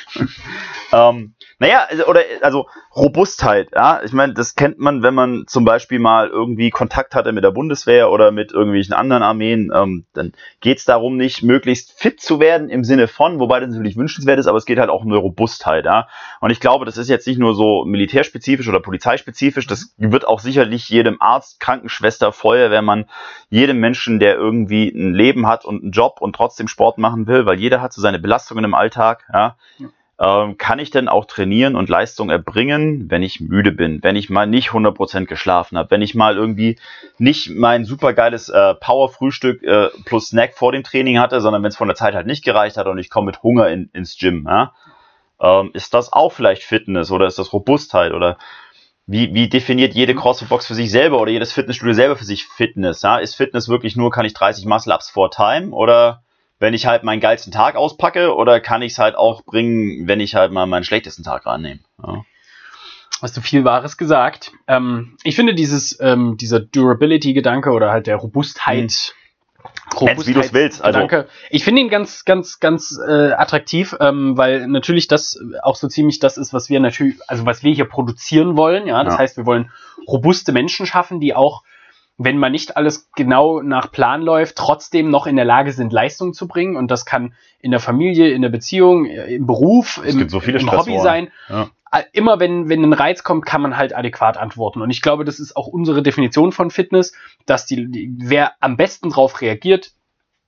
[0.92, 4.02] ähm, naja, also- oder also Robustheit, ja.
[4.04, 7.50] Ich meine, das kennt man, wenn man zum Beispiel mal irgendwie Kontakt hatte mit der
[7.50, 9.72] Bundeswehr oder mit irgendwelchen anderen Armeen.
[9.74, 13.70] Ähm, dann geht es darum, nicht möglichst fit zu werden im Sinne von, wobei das
[13.70, 16.08] natürlich wünschenswert ist, aber es geht halt auch um eine Robustheit, ja.
[16.40, 20.40] Und ich glaube, das ist jetzt nicht nur so militärspezifisch oder polizeispezifisch, das wird auch
[20.40, 23.06] sicherlich jedem Arzt, Krankenschwester, Feuerwehrmann,
[23.54, 27.46] jedem Menschen, der irgendwie ein Leben hat und einen Job und trotzdem Sport machen will,
[27.46, 29.56] weil jeder hat so seine Belastungen im Alltag, ja.
[30.16, 34.30] Ähm, kann ich denn auch trainieren und Leistung erbringen, wenn ich müde bin, wenn ich
[34.30, 36.78] mal nicht 100% geschlafen habe, wenn ich mal irgendwie
[37.18, 41.76] nicht mein supergeiles äh, Power-Frühstück äh, plus Snack vor dem Training hatte, sondern wenn es
[41.76, 44.46] von der Zeit halt nicht gereicht hat und ich komme mit Hunger in, ins Gym,
[44.48, 44.72] ja?
[45.40, 48.38] ähm, ist das auch vielleicht Fitness oder ist das Robustheit oder
[49.06, 53.02] wie, wie definiert jede CrossFit-Box für sich selber oder jedes Fitnessstudio selber für sich Fitness?
[53.02, 53.18] Ja?
[53.18, 56.22] Ist Fitness wirklich nur, kann ich 30 Muscle-Ups vor Time oder
[56.58, 60.20] wenn ich halt meinen geilsten Tag auspacke oder kann ich es halt auch bringen, wenn
[60.20, 61.80] ich halt mal meinen schlechtesten Tag rannehme?
[62.02, 62.24] Ja.
[63.20, 64.52] Hast du viel Wahres gesagt.
[64.66, 69.14] Ähm, ich finde dieses, ähm, dieser Durability-Gedanke oder halt der Robustheit.
[70.00, 71.28] Nenn's, wie du's willst, also- Gedanke.
[71.50, 76.18] Ich finde ihn ganz, ganz, ganz äh, attraktiv, ähm, weil natürlich das auch so ziemlich
[76.18, 78.86] das ist, was wir natürlich, also was wir hier produzieren wollen.
[78.86, 79.18] Ja, das Ja.
[79.20, 79.70] heißt, wir wollen
[80.08, 81.62] robuste Menschen schaffen, die auch
[82.16, 86.32] wenn mal nicht alles genau nach Plan läuft, trotzdem noch in der Lage sind, Leistung
[86.32, 86.76] zu bringen.
[86.76, 90.30] Und das kann in der Familie, in der Beziehung, äh, im Beruf, Es im, gibt
[90.30, 91.30] so viele im Hobby sein.
[91.48, 91.70] Ja.
[91.90, 94.80] Äh, Immer wenn, wenn ein Reiz kommt, kann man halt adäquat antworten.
[94.80, 97.12] Und ich glaube, das ist auch unsere Definition von Fitness,
[97.46, 99.90] dass die, die wer am besten drauf reagiert,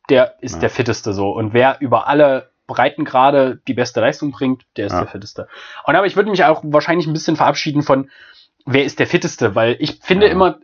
[0.08, 0.60] der ist Ja.
[0.60, 1.30] der Fitteste so.
[1.30, 5.00] Und wer über alle Breitengrade die beste Leistung bringt, der ist Ja.
[5.00, 5.48] der Fitteste.
[5.84, 8.10] Und aber ich würde mich auch wahrscheinlich ein bisschen verabschieden von,
[8.64, 10.32] wer ist der Fitteste, weil ich finde Ja.
[10.32, 10.58] immer,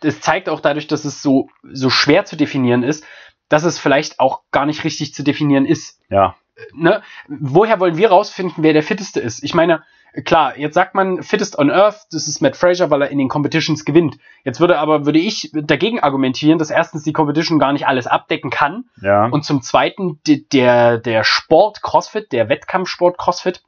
[0.00, 3.04] das zeigt auch dadurch, dass es so, so schwer zu definieren ist,
[3.48, 6.00] dass es vielleicht auch gar nicht richtig zu definieren ist.
[6.10, 6.34] ja.
[6.74, 7.02] Ne?
[7.28, 9.44] Woher wollen wir rausfinden, wer der Fitteste ist?
[9.44, 9.84] Ich meine,
[10.24, 13.28] klar, jetzt sagt man Fittest on Earth, das ist Matt Fraser, weil er in den
[13.28, 14.16] Competitions gewinnt.
[14.42, 18.50] Jetzt würde aber, würde ich dagegen argumentieren, dass erstens die Competition gar nicht alles abdecken
[18.50, 19.26] kann Ja.
[19.26, 23.62] und zum Zweiten de- der, der Sport CrossFit, der Wettkampfsport CrossFit,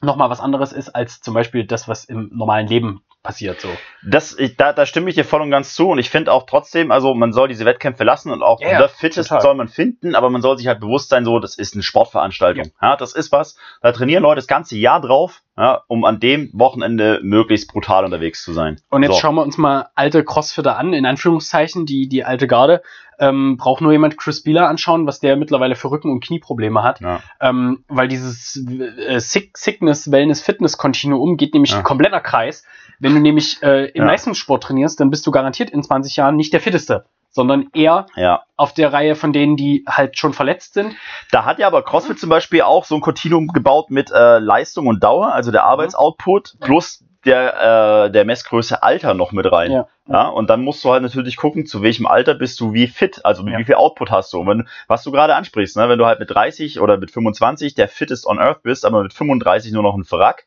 [0.00, 3.60] nochmal was anderes ist als zum Beispiel das, was im normalen Leben passiert.
[3.60, 3.68] So.
[4.02, 6.44] Das, ich, da, da stimme ich dir voll und ganz zu und ich finde auch
[6.46, 9.42] trotzdem, also man soll diese Wettkämpfe lassen und auch Ja, ja, the fittest total.
[9.42, 12.72] soll man finden, aber man soll sich halt bewusst sein, so, das ist eine Sportveranstaltung.
[12.80, 12.96] Ja.
[12.96, 17.20] das ist was, da trainieren Leute das ganze Jahr drauf, ja, um an dem Wochenende
[17.22, 18.80] möglichst brutal unterwegs zu sein.
[18.88, 19.20] Und jetzt so.
[19.20, 22.82] schauen wir uns mal alte Crossfitter an, in Anführungszeichen, die, die alte Garde.
[23.18, 27.00] Ähm, braucht nur jemand Chris Bieler anschauen, was der mittlerweile für Rücken- und Knieprobleme hat.
[27.00, 27.20] Ja.
[27.40, 31.78] Ähm, weil dieses äh, Sick Sickness, Wellness, Fitness Kontinuum geht nämlich Ja.
[31.78, 32.64] ein kompletter Kreis.
[32.98, 34.04] Wenn du nämlich äh, im.
[34.04, 38.42] Leistungssport trainierst, dann bist du garantiert in 20 Jahren nicht der Fitteste, sondern eher ja.
[38.56, 40.94] auf der Reihe von denen, die halt schon verletzt sind.
[41.30, 44.86] Da hat ja aber CrossFit zum Beispiel auch so ein Kontinuum gebaut mit äh, Leistung
[44.86, 49.70] und Dauer, also der Arbeitsoutput plus der, äh, der Messgröße Alter noch mit rein.
[49.72, 49.88] Ja.
[50.08, 53.24] Ja, und dann musst du halt natürlich gucken, zu welchem Alter bist du wie fit,
[53.24, 53.56] also Ja.
[53.58, 54.40] wie viel Output hast du.
[54.40, 57.74] Und wenn, was du gerade ansprichst, ne, wenn du halt mit 30 oder mit 25
[57.74, 60.46] der fittest on earth bist, aber mit 35 nur noch ein Verrack,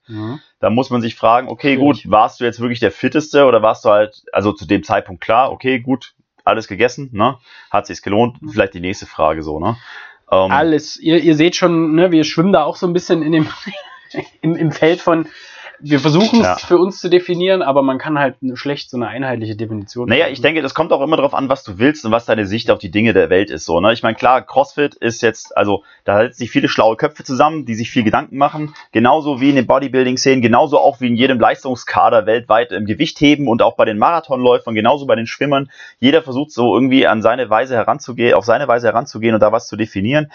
[0.60, 2.04] dann muss man sich fragen, okay, Schwierig.
[2.04, 5.24] gut, warst du jetzt wirklich der fitteste oder warst du halt, also zu dem Zeitpunkt
[5.24, 6.14] klar, okay, gut,
[6.46, 7.38] alles gegessen, ne?
[7.72, 8.38] Hat sich's gelohnt?
[8.50, 9.78] Vielleicht die nächste Frage so, ne?
[10.32, 13.32] Ähm, Alles, ihr, ihr seht schon, ne, wir schwimmen da auch so ein bisschen in
[13.32, 13.48] dem,
[14.42, 15.28] im, im Feld von,
[15.80, 16.56] wir versuchen es Ja.
[16.56, 20.08] für uns zu definieren, aber man kann halt schlecht so eine einheitliche Definition.
[20.10, 20.34] Naja, finden.
[20.34, 22.72] ich denke, das kommt auch immer darauf an, was du willst und was deine Sicht
[22.72, 23.66] auf die Dinge der Welt ist.
[23.66, 23.94] So, ne?
[23.94, 27.76] Ich meine, klar, CrossFit ist jetzt, also da setzen sich viele schlaue Köpfe zusammen, die
[27.76, 28.74] sich viel Gedanken machen.
[28.92, 33.62] Genauso wie in den Bodybuilding-Szenen, genauso auch wie in jedem Leistungskader weltweit im Gewichtheben und
[33.62, 35.70] auch bei den Marathonläufern, genauso bei den Schwimmern.
[36.00, 39.68] Jeder versucht so irgendwie an seine Weise heranzugehen, auf seine Weise heranzugehen und da was
[39.68, 40.32] zu definieren.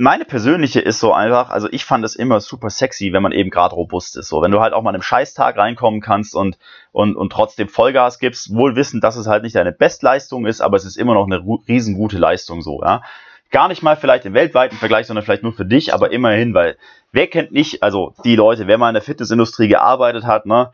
[0.00, 3.50] Meine persönliche ist so einfach, also ich fand es immer super sexy, wenn man eben
[3.50, 4.28] gerade robust ist.
[4.28, 6.56] So, wenn du halt auch mal an einem Scheißtag reinkommen kannst und,
[6.90, 10.78] und, und trotzdem Vollgas gibst, wohl wissend, dass es halt nicht deine Bestleistung ist, aber
[10.78, 13.02] es ist immer noch eine riesengute Leistung so, ja.
[13.50, 16.78] Gar nicht mal vielleicht im weltweiten Vergleich, sondern vielleicht nur für dich, aber immerhin, weil
[17.12, 20.72] wer kennt nicht, also die Leute, wer mal in der Fitnessindustrie gearbeitet hat, ne,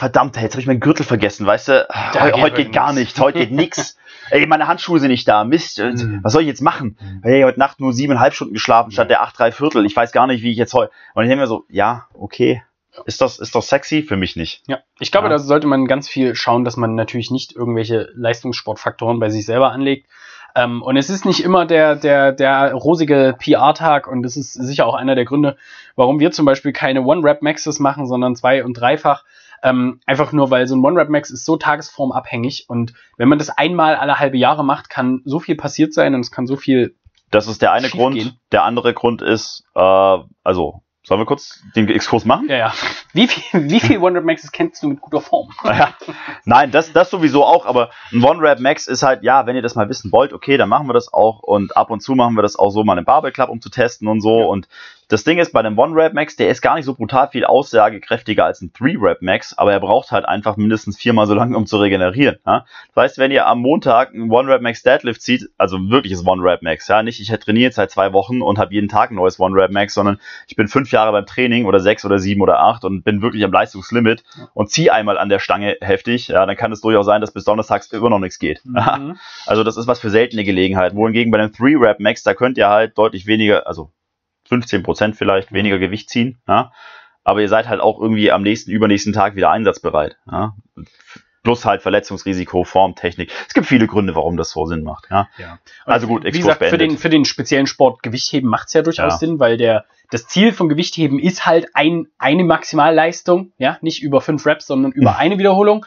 [0.00, 1.88] verdammt, jetzt habe ich meinen Gürtel vergessen, weißt du?
[2.14, 3.98] Heu, heute geht gar nichts, heute geht nix.
[4.30, 5.44] Ey, meine Handschuhe sind nicht da.
[5.44, 6.20] Mist, mhm.
[6.22, 6.96] was soll ich jetzt machen?
[6.98, 7.20] Mhm.
[7.22, 9.84] Hey, heute Nacht nur siebeneinhalb Stunden geschlafen statt der acht, drei Viertel.
[9.84, 10.90] Ich weiß gar nicht, wie ich jetzt heute.
[11.14, 12.62] Und ich denke mir so, ja, okay.
[13.04, 14.02] Ist das, ist das sexy?
[14.02, 14.62] Für mich nicht.
[14.66, 15.32] Ja, ich glaube, ja.
[15.34, 19.70] da sollte man ganz viel schauen, dass man natürlich nicht irgendwelche Leistungssportfaktoren bei sich selber
[19.70, 20.08] anlegt.
[20.56, 24.86] Ähm, und es ist nicht immer der, der, der rosige PR-Tag und das ist sicher
[24.86, 25.56] auch einer der Gründe,
[25.94, 29.24] warum wir zum Beispiel keine One-Rap-Maxes machen, sondern zwei- und dreifach.
[29.62, 33.96] Ähm, einfach nur, weil so ein One-Rap-Max ist so tagesformabhängig und wenn man das einmal
[33.96, 36.96] alle halbe Jahre macht, kann so viel passiert sein und es kann so viel.
[37.30, 38.16] Das ist der eine Grund.
[38.16, 38.38] Gehen.
[38.52, 42.48] Der andere Grund ist, äh, also Sollen wir kurz den Exkurs machen?
[42.48, 42.74] Ja, ja.
[43.14, 45.48] Wie viel, wie viel One-Rap Maxes kennst du mit guter Form?
[45.64, 45.94] Ja.
[46.44, 49.76] Nein, das, das sowieso auch, aber ein One-Rap Max ist halt, ja, wenn ihr das
[49.76, 52.42] mal wissen wollt, okay, dann machen wir das auch und ab und zu machen wir
[52.42, 54.40] das auch so mal im Barbell Club, um zu testen und so.
[54.40, 54.46] Ja.
[54.46, 54.68] Und
[55.10, 58.60] das Ding ist, bei einem One-Rap-Max, der ist gar nicht so brutal viel aussagekräftiger als
[58.62, 62.38] ein Three-Rap-Max, aber er braucht halt einfach mindestens viermal so lange, um zu regenerieren.
[62.46, 62.64] Ja?
[62.94, 67.20] Das heißt, wenn ihr am Montag einen One-Rap-Max Deadlift zieht, also wirkliches One-Rap-Max, ja, nicht
[67.20, 70.54] ich hätte trainiert seit zwei Wochen und habe jeden Tag ein neues One-Rap-Max, sondern ich
[70.54, 73.50] bin fünf Jahre beim Training oder sechs oder sieben oder acht und bin wirklich am
[73.50, 74.22] Leistungslimit
[74.54, 77.42] und ziehe einmal an der Stange heftig, ja, dann kann es durchaus sein, dass bis
[77.44, 78.60] donnerstags immer noch nichts geht.
[78.64, 79.16] Mhm.
[79.46, 80.96] Also das ist was für seltene Gelegenheiten.
[80.96, 83.90] Wohingegen bei einem Three-Rap-Max, da könnt ihr halt deutlich weniger, also
[84.50, 86.38] 15 Prozent vielleicht weniger Gewicht ziehen.
[86.46, 86.72] Ja?
[87.24, 90.16] Aber ihr seid halt auch irgendwie am nächsten, übernächsten Tag wieder einsatzbereit.
[90.30, 90.54] Ja?
[91.42, 93.32] Plus halt Verletzungsrisiko, Formtechnik.
[93.48, 95.06] Es gibt viele Gründe, warum das so Sinn macht.
[95.10, 95.28] Ja.
[95.38, 95.58] ja.
[95.86, 98.82] Also gut, Exkurs wie gesagt, für den, für den speziellen Sport Gewichtheben macht es ja
[98.82, 99.18] durchaus ja.
[99.18, 104.20] Sinn, weil der, das Ziel von Gewichtheben ist halt ein, eine Maximalleistung, ja, nicht über
[104.20, 105.86] fünf Reps, sondern über eine Wiederholung.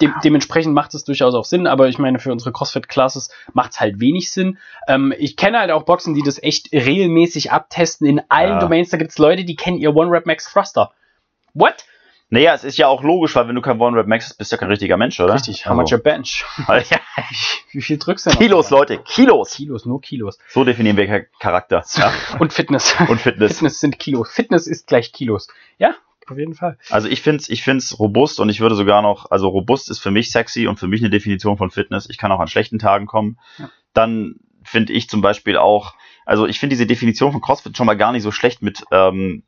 [0.00, 3.80] De dementsprechend macht es durchaus auch Sinn, aber ich meine, für unsere CrossFit-Classes macht es
[3.80, 4.58] halt wenig Sinn.
[4.88, 8.58] Ähm, ich kenne halt auch Boxen, die das echt regelmäßig abtesten in allen ja.
[8.58, 8.90] Domains.
[8.90, 10.92] Da gibt es Leute, die kennen ihr One-Rep-Max Thruster.
[11.54, 11.86] What?
[12.28, 14.58] Naja, es ist ja auch logisch, weil wenn du kein One-Rep-Max hast, bist du ja
[14.58, 15.34] kein richtiger Mensch, oder?
[15.34, 15.82] Richtig, how also.
[15.82, 16.44] much your bench?
[17.70, 18.38] Wie viel drückst du denn?
[18.40, 19.52] Kilos, Leute, Kilos.
[19.52, 20.38] Kilos, nur Kilos.
[20.48, 21.84] So definieren wir Charakter.
[21.94, 22.12] Ja.
[22.40, 22.96] Und Fitness.
[23.08, 23.52] Und Fitness.
[23.52, 24.30] Fitness sind Kilos.
[24.30, 25.46] Fitness ist gleich Kilos.
[25.78, 25.94] Ja,
[26.30, 26.78] auf jeden Fall.
[26.90, 29.98] Also ich finde es ich find's robust und ich würde sogar noch, also robust ist
[29.98, 32.08] für mich sexy und für mich eine Definition von Fitness.
[32.08, 33.38] Ich kann auch an schlechten Tagen kommen.
[33.58, 33.70] Ja.
[33.92, 37.96] Dann finde ich zum Beispiel auch, also ich finde diese Definition von CrossFit schon mal
[37.96, 39.44] gar nicht so schlecht mit ähm,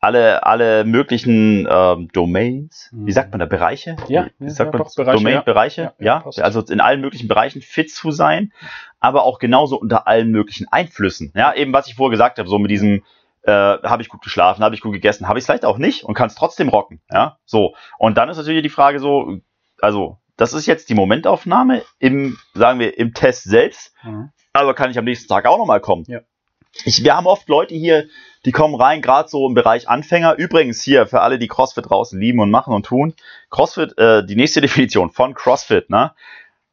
[0.00, 3.96] alle, alle möglichen ähm, Domains, wie sagt man da, Bereiche?
[4.08, 4.86] Ja, wie sagt ja, man?
[4.86, 5.40] Doch, Bereiche, Domain, ja.
[5.40, 8.52] Bereiche, ja, ja also in allen möglichen Bereichen fit zu sein,
[9.00, 11.32] aber auch genauso unter allen möglichen Einflüssen.
[11.34, 13.02] Ja, eben was ich vorher gesagt habe, so mit diesem
[13.46, 16.04] äh, habe ich gut geschlafen, habe ich gut gegessen, habe ich es vielleicht auch nicht
[16.04, 17.00] und kann es trotzdem rocken.
[17.10, 17.74] Ja, so.
[17.98, 19.38] Und dann ist natürlich die Frage so,
[19.80, 24.30] also das ist jetzt die Momentaufnahme im, sagen wir, im Test selbst, mhm.
[24.52, 26.04] aber kann ich am nächsten Tag auch nochmal kommen.
[26.08, 26.20] Ja.
[26.84, 28.04] Ich, wir haben oft Leute hier,
[28.44, 30.34] die kommen rein, gerade so im Bereich Anfänger.
[30.36, 33.14] Übrigens hier, für alle, die CrossFit draußen lieben und machen und tun,
[33.50, 36.12] CrossFit, äh, die nächste Definition von CrossFit, ne?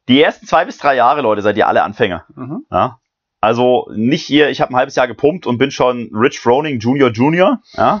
[0.08, 2.26] Die ersten zwei bis drei Jahre, Leute, seid ihr alle Anfänger.
[2.34, 2.66] Mhm.
[2.70, 2.98] Ja?
[3.44, 7.10] Also nicht hier, ich habe ein halbes Jahr gepumpt und bin schon Rich Froning Junior
[7.10, 8.00] Junior, ja?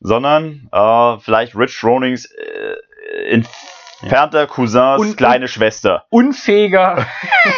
[0.00, 4.46] sondern äh, vielleicht Rich Fronings äh, entfernter ja.
[4.46, 6.04] Cousins un kleine Schwester.
[6.10, 7.06] Unfähiger,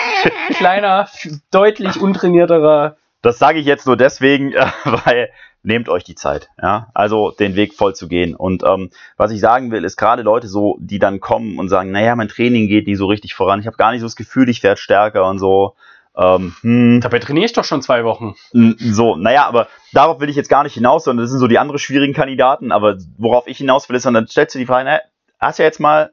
[0.51, 1.09] kleiner,
[1.51, 2.97] deutlich untrainierterer.
[3.21, 5.31] Das sage ich jetzt nur deswegen, äh, weil
[5.65, 8.37] nehmt euch die Zeit, ja, also den Weg voll zu gehen.
[8.37, 11.91] Und ähm, was ich sagen will, ist gerade Leute so, die dann kommen und sagen,
[11.91, 14.49] naja, mein Training geht nie so richtig voran, ich habe gar nicht so das Gefühl,
[14.49, 15.75] ich werde stärker und so.
[16.19, 17.01] Ähm, hm.
[17.01, 18.35] Dabei trainiere ich doch schon zwei Wochen.
[18.53, 21.59] So, naja, aber darauf will ich jetzt gar nicht hinaus, sondern das sind so die
[21.59, 22.73] anderen schwierigen Kandidaten.
[22.73, 25.01] Aber worauf ich hinaus will, ist, und dann stellst du die Frage, na,
[25.39, 26.11] hast du ja jetzt mal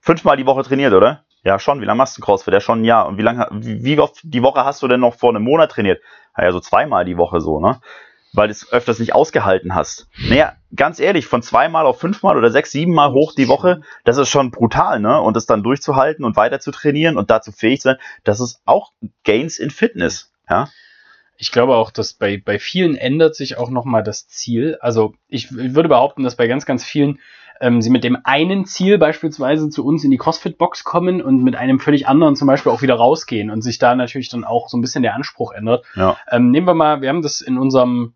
[0.00, 1.24] fünfmal die Woche trainiert, oder?
[1.42, 1.80] Ja, schon.
[1.80, 2.54] Wie lange machst du CrossFit?
[2.54, 3.06] Ja, schon ein Jahr.
[3.06, 5.72] Und wie lange, wie, wie oft die Woche hast du denn noch vor einem Monat
[5.72, 6.00] trainiert?
[6.38, 7.80] Ja, so zweimal die Woche so, ne?
[8.36, 10.08] Weil du es öfters nicht ausgehalten hast.
[10.28, 14.28] Naja, ganz ehrlich, von zweimal auf fünfmal oder sechs, siebenmal hoch die Woche, das ist
[14.28, 15.20] schon brutal, ne?
[15.20, 18.92] Und das dann durchzuhalten und weiter zu trainieren und dazu fähig sein, das ist auch
[19.24, 20.68] Gains in Fitness, ja?
[21.38, 24.78] Ich glaube auch, dass bei, bei vielen ändert sich auch nochmal das Ziel.
[24.80, 27.18] Also ich, ich würde behaupten, dass bei ganz, ganz vielen
[27.60, 31.56] ähm, sie mit dem einen Ziel beispielsweise zu uns in die CrossFit-Box kommen und mit
[31.56, 34.76] einem völlig anderen zum Beispiel auch wieder rausgehen und sich da natürlich dann auch so
[34.76, 35.84] ein bisschen der Anspruch ändert.
[35.94, 36.16] Ja.
[36.30, 38.14] Ähm, nehmen wir mal, wir haben das in unserem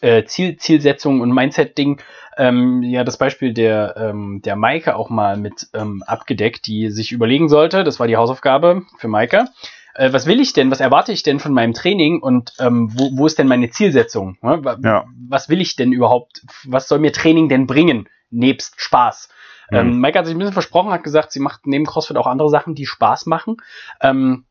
[0.00, 2.00] äh, Ziel, Zielsetzung und Mindset-Ding
[2.36, 7.12] ähm, ja das Beispiel der, ähm, der Maike auch mal mit ähm, abgedeckt, die sich
[7.12, 9.46] überlegen sollte, das war die Hausaufgabe für Maike,
[9.94, 13.10] äh, was will ich denn, was erwarte ich denn von meinem Training und ähm, wo,
[13.16, 14.36] wo ist denn meine Zielsetzung?
[14.42, 14.60] Ne?
[14.82, 15.04] Ja.
[15.28, 19.28] Was will ich denn überhaupt, was soll mir Training denn bringen, nebst Spaß?
[19.70, 19.76] Mhm.
[19.76, 22.50] Ähm, Mike hat sich ein bisschen versprochen, hat gesagt, sie macht neben CrossFit auch andere
[22.50, 23.56] Sachen, die Spaß machen.
[24.00, 24.44] Ähm,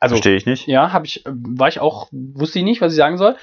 [0.00, 0.66] also Verstehe ich nicht.
[0.66, 3.36] ja, habe ich, war ich auch, wusste ich nicht, was ich sagen soll.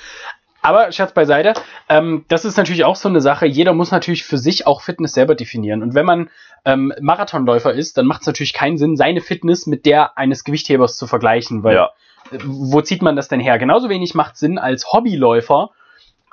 [0.63, 1.53] Aber Scherz beiseite,
[1.89, 3.45] ähm, das ist natürlich auch so eine Sache.
[3.45, 5.83] Jeder muss natürlich für sich auch Fitness selber definieren.
[5.83, 6.29] Und wenn man
[6.65, 10.97] ähm, Marathonläufer ist, dann macht es natürlich keinen Sinn, seine Fitness mit der eines Gewichthebers
[10.97, 11.89] zu vergleichen, weil Ja.
[12.31, 13.59] äh, wo zieht man das denn her?
[13.59, 15.71] Genauso wenig macht Sinn als Hobbyläufer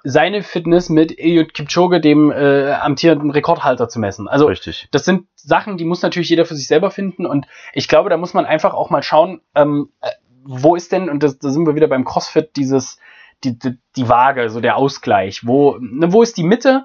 [0.03, 4.29] seine Fitness mit Eliud Kipchoge, dem äh, amtierenden Rekordhalter, zu messen.
[4.29, 4.89] Also Richtig.
[4.93, 7.27] das sind Sachen, die muss natürlich jeder für sich selber finden.
[7.27, 10.09] Und ich glaube, da muss man einfach auch mal schauen, ähm, äh,
[10.45, 12.99] wo ist denn, und das, da sind wir wieder beim CrossFit, dieses,
[13.45, 15.47] die, die, die Waage, so der Ausgleich.
[15.47, 16.85] Wo, ne, wo ist die Mitte,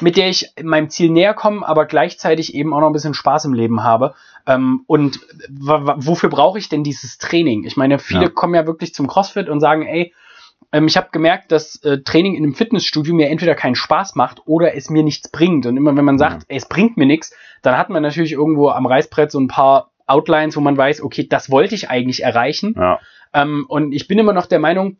[0.00, 3.46] mit der ich meinem Ziel näher komme, aber gleichzeitig eben auch noch ein bisschen Spaß
[3.46, 4.14] im Leben habe?
[4.46, 7.64] Ähm, und wofür brauche ich denn dieses Training?
[7.64, 8.28] Ich meine, viele Ja.
[8.28, 10.14] kommen ja wirklich zum CrossFit und sagen, ey,
[10.72, 14.42] ähm, ich habe gemerkt, dass äh, Training in einem Fitnessstudio mir entweder keinen Spaß macht
[14.46, 15.66] oder es mir nichts bringt.
[15.66, 18.68] Und immer wenn man sagt, ey, es bringt mir nichts, dann hat man natürlich irgendwo
[18.68, 22.74] am Reißbrett so ein paar Outlines, wo man weiß, okay, das wollte ich eigentlich erreichen.
[22.76, 23.00] Ja.
[23.32, 24.98] Ähm, und ich bin immer noch der Meinung,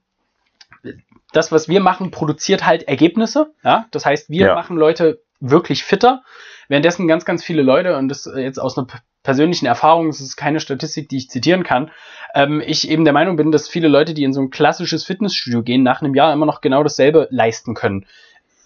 [1.36, 3.52] das, was wir machen, produziert halt Ergebnisse.
[3.62, 3.86] Ja?
[3.90, 4.54] Das heißt, wir Ja.
[4.54, 6.22] machen Leute wirklich fitter.
[6.68, 8.86] Währenddessen ganz, ganz viele Leute, und das äh, jetzt aus einer
[9.22, 11.90] persönlichen Erfahrung, das ist keine Statistik, die ich zitieren kann,
[12.34, 15.62] ähm, ich eben der Meinung bin, dass viele Leute, die in so ein klassisches Fitnessstudio
[15.62, 18.06] gehen, nach einem Jahr immer noch genau dasselbe leisten können.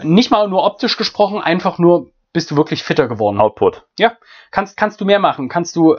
[0.02, 3.84] Nicht mal nur optisch gesprochen, einfach nur bist du wirklich fitter geworden Output.
[4.50, 5.96] kannst, kannst du mehr machen, kannst du,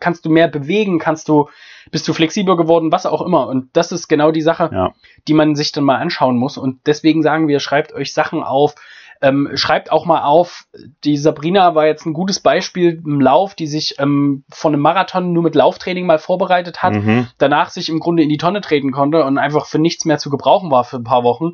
[0.00, 1.48] kannst du mehr bewegen, kannst du,
[1.90, 3.48] bist du flexibler geworden, was auch immer.
[3.48, 4.92] Und das ist genau die Sache, Ja.
[5.28, 6.58] die man sich dann mal anschauen muss.
[6.58, 8.74] Und deswegen sagen wir, schreibt euch Sachen auf.
[9.22, 10.66] Ähm, schreibt auch mal auf,
[11.04, 15.32] die Sabrina war jetzt ein gutes Beispiel im Lauf, die sich ähm, von einem Marathon
[15.32, 17.28] nur mit Lauftraining mal vorbereitet hat, Mhm.
[17.38, 20.28] danach sich im Grunde in die Tonne treten konnte und einfach für nichts mehr zu
[20.30, 21.52] gebrauchen war für ein paar Wochen.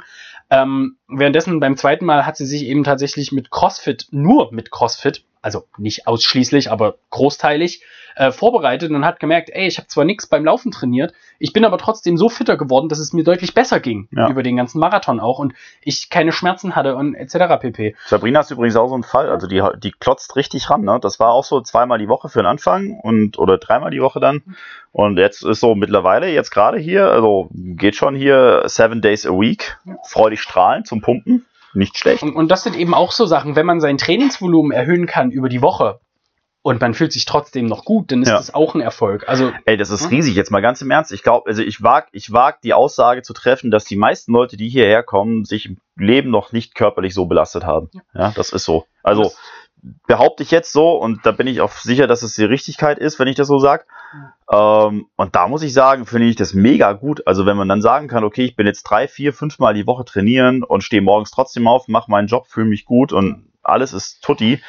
[0.50, 5.24] Ähm, währenddessen beim zweiten Mal hat sie sich eben tatsächlich mit CrossFit, nur mit CrossFit,
[5.42, 7.82] also nicht ausschließlich, aber großteilig,
[8.16, 11.64] äh, vorbereitet und hat gemerkt, ey, ich habe zwar nichts beim Laufen trainiert, ich bin
[11.64, 14.28] aber trotzdem so fitter geworden, dass es mir deutlich besser ging Ja.
[14.28, 17.60] über den ganzen Marathon auch und ich keine Schmerzen hatte und etc.
[17.60, 17.94] pp.
[18.06, 20.98] Sabrina ist übrigens auch so ein Fall, also die, die klotzt richtig ran, ne?
[21.00, 24.18] Das war auch so zweimal die Woche für den Anfang und oder dreimal die Woche
[24.20, 24.42] dann.
[24.92, 29.30] Und jetzt ist so mittlerweile, jetzt gerade hier, also geht schon hier seven days a
[29.30, 31.46] week, freudig strahlend zum Pumpen.
[31.74, 32.22] Nicht schlecht.
[32.22, 35.48] Und, und das sind eben auch so Sachen, wenn man sein Trainingsvolumen erhöhen kann über
[35.48, 36.00] die Woche
[36.62, 38.36] und man fühlt sich trotzdem noch gut, dann ist Ja.
[38.36, 39.28] das auch ein Erfolg.
[39.28, 40.10] Also Ey, das ist Hm?
[40.10, 41.10] riesig, jetzt mal ganz im Ernst.
[41.12, 44.56] Ich glaube, also ich wag, ich wag die Aussage zu treffen, dass die meisten Leute,
[44.56, 47.88] die hierher kommen, sich im Leben noch nicht körperlich so belastet haben.
[48.14, 48.84] Ja, das ist so.
[49.02, 49.38] Also Das-
[50.06, 53.18] behaupte ich jetzt so und da bin ich auch sicher, dass es die Richtigkeit ist,
[53.18, 53.86] wenn ich das so sag.
[54.50, 57.26] Ähm, und da muss ich sagen, finde ich das mega gut.
[57.26, 59.86] Also wenn man dann sagen kann, okay, ich bin jetzt drei, vier, fünf Mal die
[59.86, 63.92] Woche trainieren und stehe morgens trotzdem auf, mache meinen Job, fühle mich gut und alles
[63.92, 64.60] ist tutti,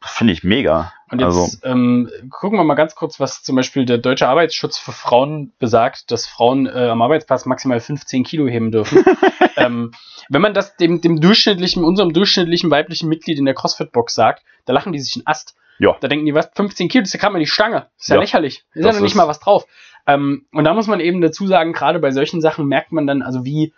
[0.00, 0.92] finde ich mega.
[1.10, 4.78] Und jetzt also, ähm, gucken wir mal ganz kurz, was zum Beispiel der deutsche Arbeitsschutz
[4.78, 9.04] für Frauen besagt, dass Frauen äh, am Arbeitsplatz maximal 15 Kilo heben dürfen.
[9.56, 9.92] ähm,
[10.28, 14.72] wenn man das dem, dem durchschnittlichen, unserem durchschnittlichen weiblichen Mitglied in der CrossFit-Box sagt, da
[14.72, 15.54] lachen die sich einen Ast.
[15.78, 15.96] Ja.
[16.00, 17.86] Da denken die, was, 15 Kilo, das ist ja gerade mal die Stange.
[17.98, 18.20] Ist ja, Ja.
[18.20, 18.64] lächerlich.
[18.74, 19.64] Ist ja noch nicht mal was drauf.
[20.06, 23.22] Ähm, und da muss man eben dazu sagen, gerade bei solchen Sachen merkt man dann,
[23.22, 23.72] also wie,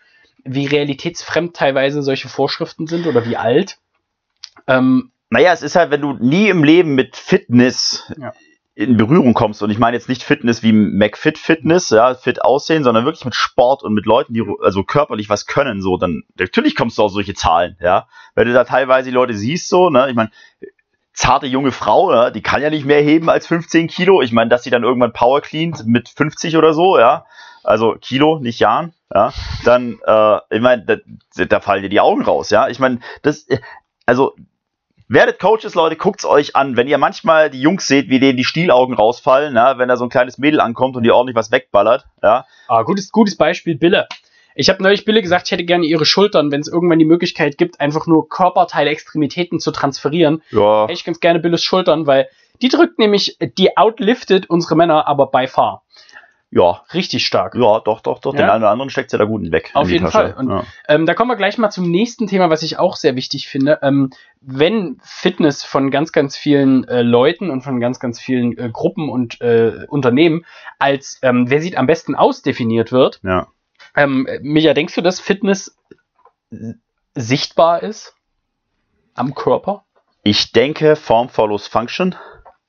[0.45, 3.79] wie realitätsfremd teilweise solche Vorschriften sind oder wie alt.
[4.67, 8.33] Ähm, Naja, es ist halt, wenn du nie im Leben mit Fitness Ja.
[8.81, 12.83] In Berührung kommst, und ich meine jetzt nicht Fitness wie McFit Fitness, ja, fit aussehen,
[12.83, 16.75] sondern wirklich mit Sport und mit Leuten, die also körperlich was können, so, dann natürlich
[16.75, 18.09] kommst du auf solche Zahlen, ja.
[18.35, 20.31] Wenn du da teilweise die Leute siehst, so, ne, ich meine,
[21.13, 24.23] zarte junge Frau, ja, die kann ja nicht mehr heben als 15 Kilo.
[24.23, 27.27] Ich meine, dass sie dann irgendwann Power cleant mit 50 oder so, ja.
[27.63, 29.33] Also Kilo, nicht Jahren, ja.
[29.65, 30.85] Dann, äh, ich meine,
[31.37, 32.69] da, da fallen dir die Augen raus, ja.
[32.69, 33.47] Ich meine, das,
[34.07, 34.35] also
[35.13, 36.77] Werdet Coaches, Leute, guckt's euch an.
[36.77, 40.05] Wenn ihr manchmal die Jungs seht, wie denen die Stielaugen rausfallen, ja, wenn da so
[40.05, 44.07] ein kleines Mädel ankommt und die ordentlich was wegballert, ja, Ah, gutes, gutes Beispiel, Bille.
[44.55, 47.59] Ich habe neulich Bille gesagt, ich hätte gerne ihre Schultern, wenn es irgendwann die Möglichkeit
[47.59, 50.45] gibt, einfach nur Körperteile, Extremitäten zu transferieren.
[50.53, 52.29] ja, Hätte ich ganz gerne Billes Schultern, weil
[52.63, 55.83] die drückt nämlich, die outliftet unsere Männer aber by far.
[56.53, 57.55] Ja, Richtig stark.
[57.55, 58.53] ja, doch, doch, doch, den Ja?
[58.53, 59.71] einen oder anderen steckt sie da gut weg.
[59.75, 60.33] Auf jeden Tasche.
[60.33, 60.35] Fall.
[60.35, 60.65] Und- ja.
[60.89, 63.79] Ähm, da kommen wir gleich mal zum nächsten Thema, was ich auch sehr wichtig finde.
[63.83, 68.69] Ähm, wenn Fitness von ganz, ganz vielen äh, Leuten und von ganz, ganz vielen äh,
[68.73, 70.45] Gruppen und äh, Unternehmen
[70.81, 73.47] als ähm, wer sieht am besten aus definiert wird, ja.
[73.95, 75.77] ähm, Micha, denkst du, dass Fitness
[77.15, 78.15] sichtbar ist
[79.15, 79.85] am Körper?
[80.23, 82.15] Ich denke, Form follows Function.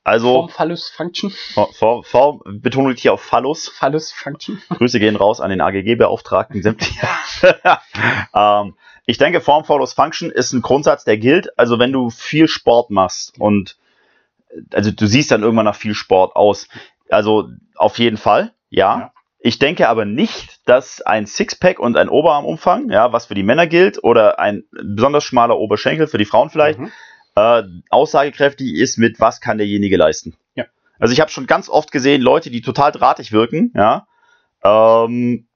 [0.04, 1.30] Also Form Phallus Function.
[1.30, 3.68] Form, Form, Betonung liegt hier auf Phallus.
[3.68, 4.60] Phallus Function.
[4.70, 7.08] Grüße gehen raus an den AGG-Beauftragten sämtlicher.
[8.34, 8.74] ähm,
[9.06, 11.56] ich denke, Form follows Function ist ein Grundsatz, der gilt.
[11.58, 13.76] Also wenn du viel Sport machst und
[14.72, 16.68] also du siehst dann irgendwann nach viel Sport aus.
[17.08, 18.98] Also auf jeden Fall, ja.
[18.98, 19.12] Ja.
[19.44, 23.66] Ich denke aber nicht, dass ein Sixpack und ein Oberarmumfang, ja, was für die Männer
[23.66, 26.92] gilt, oder ein besonders schmaler Oberschenkel für die Frauen vielleicht, Mhm.
[27.34, 30.36] Äh, aussagekräftig ist mit was kann derjenige leisten.
[30.54, 30.64] Ja.
[30.98, 34.06] Also ich habe schon ganz oft gesehen, Leute, die total drahtig wirken, ja,
[34.62, 35.46] ähm,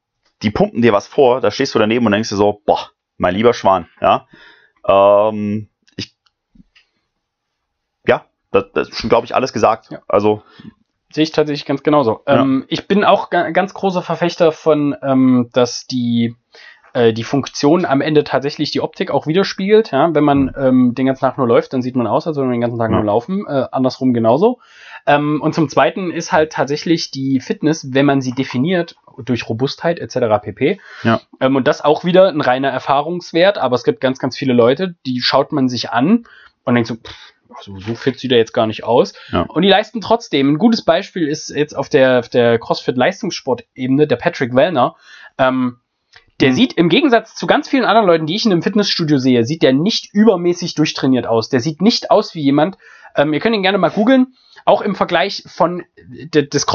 [0.42, 3.34] die pumpen dir was vor, da stehst du daneben und denkst dir so, boah, mein
[3.34, 4.26] lieber Schwan, ja.
[4.86, 6.14] Ähm, ich,
[8.06, 9.90] ja, das, das ist schon, glaube ich, alles gesagt.
[9.90, 10.02] Ja.
[10.08, 10.42] Also,
[11.12, 12.22] Sehe ich tatsächlich ganz genauso.
[12.26, 12.42] Ja.
[12.42, 16.36] Ähm, ich bin auch ga ganz großer Verfechter von, ähm, dass die,
[16.96, 19.92] äh, die Funktion am Ende tatsächlich die Optik auch widerspiegelt.
[19.92, 20.14] Ja?
[20.14, 22.54] Wenn man ähm, den ganzen Tag nur läuft, dann sieht man aus, als würde man
[22.54, 23.44] den ganzen Tag nur laufen.
[23.46, 24.60] Äh, andersrum genauso.
[25.06, 29.98] Ähm, und zum Zweiten ist halt tatsächlich die Fitness, wenn man sie definiert, durch Robustheit
[29.98, 30.42] etc.
[30.42, 30.80] pp.
[31.02, 31.20] Ja.
[31.38, 34.94] Ähm, und das auch wieder ein reiner Erfahrungswert, aber es gibt ganz, ganz viele Leute,
[35.04, 36.24] die schaut man sich an
[36.64, 37.14] und denkt so, pff,
[37.60, 39.12] so, so fit sieht er jetzt gar nicht aus.
[39.30, 39.42] Ja.
[39.42, 40.54] Und die leisten trotzdem.
[40.54, 44.96] Ein gutes Beispiel ist jetzt auf der, auf der CrossFit-Leistungssport-Ebene der Patrick Wellner.
[45.38, 45.78] Ähm,
[46.40, 46.54] der Mhm.
[46.54, 49.62] sieht im Gegensatz zu ganz vielen anderen Leuten, die ich in einem Fitnessstudio sehe, sieht
[49.62, 51.48] der nicht übermäßig durchtrainiert aus.
[51.48, 52.76] Der sieht nicht aus wie jemand.
[53.16, 54.34] Ähm, ihr könnt ihn gerne mal googeln.
[54.64, 56.66] Auch im Vergleich von de, des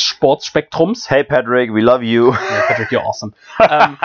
[0.00, 1.10] CrossFit-Leistungssportspektrums.
[1.10, 2.32] hey Patrick, we love you.
[2.32, 2.38] Ja,
[2.68, 3.32] Patrick, you're awesome.
[3.60, 3.96] ähm,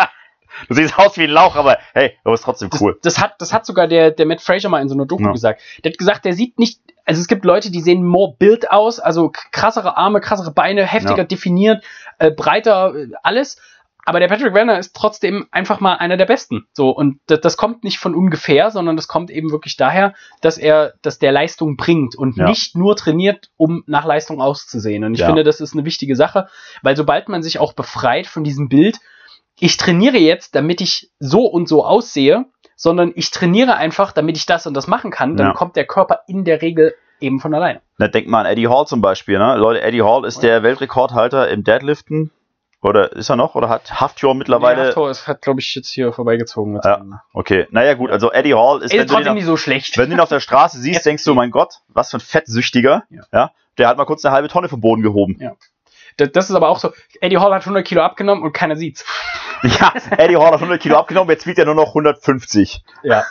[0.67, 2.99] Du siehst aus wie ein Lauch, aber hey, du bist trotzdem cool.
[3.03, 5.31] das, hat, das hat sogar der, der Matt Fraser mal in so einer Doku Ja.
[5.31, 5.61] gesagt.
[5.85, 8.99] Der hat gesagt, der sieht nicht, also es gibt Leute, die sehen more build aus,
[8.99, 11.23] also krassere Arme, krassere Beine, heftiger Ja.
[11.23, 11.83] definiert,
[12.19, 13.61] äh, breiter, äh, alles.
[14.05, 16.67] Aber der Patrick Werner ist trotzdem einfach mal einer der Besten.
[16.73, 20.57] So, und das, das kommt nicht von ungefähr, sondern das kommt eben wirklich daher, dass
[20.57, 22.45] er, dass der Leistung bringt und Ja.
[22.45, 25.03] nicht nur trainiert, um nach Leistung auszusehen.
[25.03, 25.27] Und ich Ja.
[25.27, 26.47] finde, das ist eine wichtige Sache,
[26.81, 28.97] weil sobald man sich auch befreit von diesem Bild,
[29.59, 32.45] ich trainiere jetzt, damit ich so und so aussehe,
[32.75, 35.53] sondern ich trainiere einfach, damit ich das und das machen kann, dann Ja.
[35.53, 37.81] kommt der Körper in der Regel eben von alleine.
[37.99, 39.55] Na, denk mal an Eddie Hall zum Beispiel, ne?
[39.57, 42.31] Leute, Eddie Hall ist der Weltrekordhalter im Deadliften.
[42.81, 43.53] Oder ist er noch?
[43.55, 44.81] Oder hat Haftjor mittlerweile.
[44.81, 46.79] Nee, Haftor ist, hat, glaube ich, jetzt hier vorbeigezogen.
[46.83, 47.21] Ja.
[47.31, 49.97] Okay, naja gut, also Eddie Hall ist, Ist wenn du, trotzdem nicht so schlecht.
[49.97, 53.03] wenn du ihn auf der Straße siehst, denkst du, mein Gott, was für ein Fettsüchtiger.
[53.09, 53.21] Ja.
[53.31, 53.51] Ja.
[53.77, 55.39] Der hat mal kurz eine halbe Tonne vom Boden gehoben.
[56.17, 59.05] Das, das ist aber auch so, Eddie Hall hat 100 Kilo abgenommen und keiner sieht's.
[59.61, 62.83] Ja, Eddie Hall hat 100 Kilo abgenommen, jetzt wiegt er nur noch 150.
[63.03, 63.23] Ja.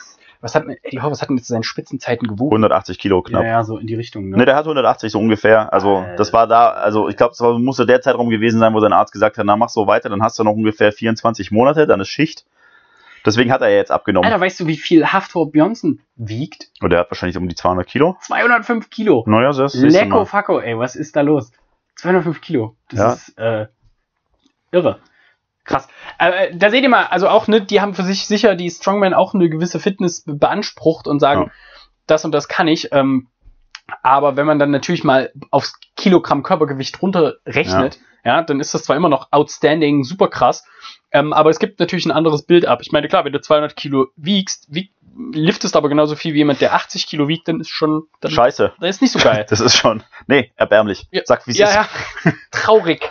[0.42, 2.52] Was hat Eddie Hall, was hat denn jetzt zu seinen Spitzenzeiten gewogen?
[2.52, 3.42] 180 Kilo knapp.
[3.42, 4.30] Ja, ja, so in die Richtung.
[4.30, 4.38] Ne?
[4.38, 5.70] Ne, der hat 180 so ungefähr.
[5.72, 6.16] Also Alter.
[6.16, 8.94] das war da, also ich glaube, das war, musste der Zeitraum gewesen sein, wo sein
[8.94, 12.00] Arzt gesagt hat, na mach so weiter, dann hast du noch ungefähr 24 Monate, dann
[12.00, 12.46] ist Schicht.
[13.26, 14.26] Deswegen hat er ja jetzt abgenommen.
[14.26, 16.70] Alter, weißt du, wie viel Haftor Björnsson wiegt?
[16.80, 18.16] Und der hat wahrscheinlich um die 200 Kilo.
[18.22, 19.24] 205 Kilo.
[19.26, 21.52] Naja, das ist Lecko Facko, ey, was ist da los?
[21.96, 22.76] 205 Kilo.
[22.88, 23.12] Das Ja.
[23.12, 23.66] ist äh,
[24.72, 25.00] irre.
[25.64, 25.88] Krass.
[26.18, 29.14] Äh, da seht ihr mal, also auch, ne, die haben für sich sicher, die Strongmen
[29.14, 31.50] auch eine gewisse Fitness be- beansprucht und sagen, Ja.
[32.06, 32.92] das und das kann ich.
[32.92, 33.28] Ähm,
[34.02, 38.42] aber wenn man dann natürlich mal aufs Kilogramm Körpergewicht runterrechnet, ja.
[38.42, 40.64] dann ist das zwar immer noch outstanding, super krass,
[41.12, 42.80] ähm, aber es gibt natürlich ein anderes Bild ab.
[42.82, 46.60] Ich meine, klar, wenn du 200 Kilo wiegst, wieg, liftest aber genauso viel wie jemand,
[46.60, 48.72] der 80 Kilo wiegt, dann ist schon, dann, Scheiße.
[48.80, 49.44] das ist nicht so geil.
[49.50, 51.06] Das ist schon, nee, erbärmlich.
[51.10, 51.22] Ja.
[51.24, 51.74] Sag, wie es ja, ist.
[52.24, 52.32] ja.
[52.50, 53.10] Traurig.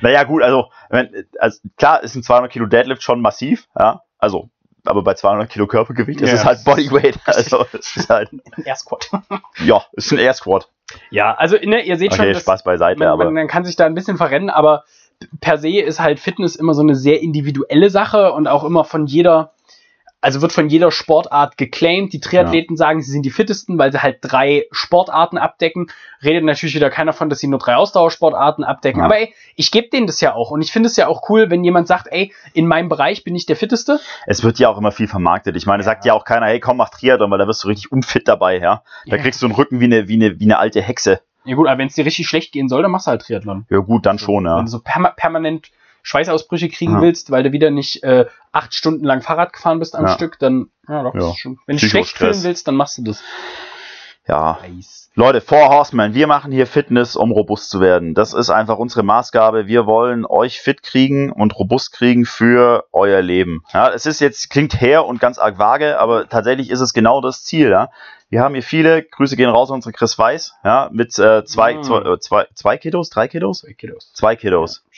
[0.00, 4.48] Naja, gut, also, wenn, also klar ist ein 200 Kilo Deadlift schon massiv, ja, also,
[4.84, 6.36] aber bei 200 Kilo Körpergewicht ist Ja.
[6.36, 8.30] es halt Bodyweight, also, es ist halt,
[8.64, 9.10] Air Squat.
[9.64, 10.68] ja, ist ein Air Squat.
[11.10, 13.76] Ja, also ne, ihr seht schon, Okay, dass Spaß beiseite, man, aber, man kann sich
[13.76, 14.84] da ein bisschen verrennen, aber
[15.40, 19.06] per se ist halt Fitness immer so eine sehr individuelle Sache und auch immer von
[19.06, 19.52] jeder,
[20.22, 22.12] also wird von jeder Sportart geclaimed.
[22.12, 25.88] Die Triathleten sagen, sie sind die fittesten, weil sie halt drei Sportarten abdecken.
[26.22, 29.00] Redet natürlich wieder keiner von, dass sie nur drei Ausdauersportarten abdecken.
[29.00, 29.06] Ja.
[29.06, 30.50] Aber ey, ich gebe denen das ja auch.
[30.50, 33.34] Und ich finde es ja auch cool, wenn jemand sagt, ey, in meinem Bereich bin
[33.34, 34.00] ich der fitteste.
[34.26, 35.56] es wird ja auch immer viel vermarktet.
[35.56, 35.86] Ich meine, Ja.
[35.86, 38.58] sagt ja auch keiner, hey, komm, mach Triathlon, weil da wirst du richtig unfit dabei,
[38.58, 38.82] ja.
[39.06, 39.22] Da Ja.
[39.22, 41.20] kriegst du einen Rücken wie eine, wie eine, wie eine alte Hexe.
[41.44, 43.66] Ja gut, aber wenn es dir richtig schlecht gehen soll, dann machst du halt Triathlon.
[43.68, 44.56] Ja, gut, dann schon, ja.
[44.56, 45.70] Wenn du so perma permanent
[46.02, 47.00] Schweißausbrüche kriegen Ja.
[47.02, 50.12] willst, weil du wieder nicht äh, acht Stunden lang Fahrrad gefahren bist am Ja.
[50.12, 51.32] Stück, dann ja, doch, Ja.
[51.36, 51.58] schon.
[51.66, 53.22] Wenn du schlecht fühlen willst, dann machst du das.
[54.26, 55.10] Ja, Nice.
[55.14, 58.14] Leute, Four Horsemen, wir machen hier Fitness, um robust zu werden.
[58.14, 59.66] Das ist einfach unsere Maßgabe.
[59.66, 63.62] Wir wollen euch fit kriegen und robust kriegen für euer Leben.
[63.74, 67.20] Ja, es ist jetzt, klingt her und ganz arg vage, aber tatsächlich ist es genau
[67.20, 67.70] das Ziel.
[67.70, 67.90] Ja.
[68.32, 71.74] Wir haben hier viele, Grüße gehen raus an unsere Chris Weiß, ja, mit äh, zwei,
[71.74, 71.82] Mm.
[71.82, 73.60] zwei, äh, zwei, zwei Kilos, drei Kilos?
[73.60, 74.10] Zwei Kilos.
[74.14, 74.36] Zwei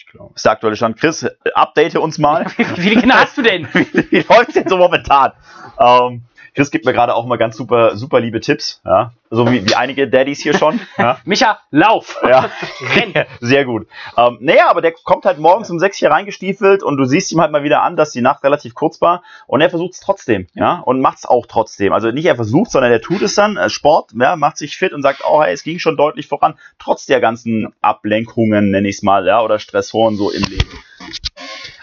[0.07, 0.31] glaube.
[0.35, 0.97] Das ist der aktuelle Stand.
[1.01, 2.47] Chris, äh, update uns mal.
[2.57, 3.67] Wie viele Kinder hast du denn?
[3.73, 5.33] wie wie läuft's denn so momentan?
[5.81, 6.23] Ähm,
[6.55, 9.13] Chris gibt mir gerade auch mal ganz super, super liebe Tipps, ja.
[9.31, 10.81] So wie, wie einige Daddys hier schon.
[10.97, 11.19] Ja.
[11.25, 12.21] Micha, lauf!
[12.23, 12.51] Ja,
[13.41, 13.89] sehr gut.
[14.17, 17.41] Ähm, naja, aber der kommt halt morgens um sechs hier reingestiefelt und du siehst ihm
[17.41, 20.47] halt mal wieder an, dass die Nacht relativ kurz war und er versucht es trotzdem,
[20.55, 21.93] ja, und macht es auch trotzdem.
[21.93, 24.93] Also nicht er versucht, sondern er tut es dann, äh, Sport, ja, macht sich fit
[24.93, 28.97] und sagt, oh, hey, es ging schon deutlich voran, trotz der ganzen Ablenkungen, nenne ich
[28.97, 30.71] es mal, ja, oder Stressoren so im Leben.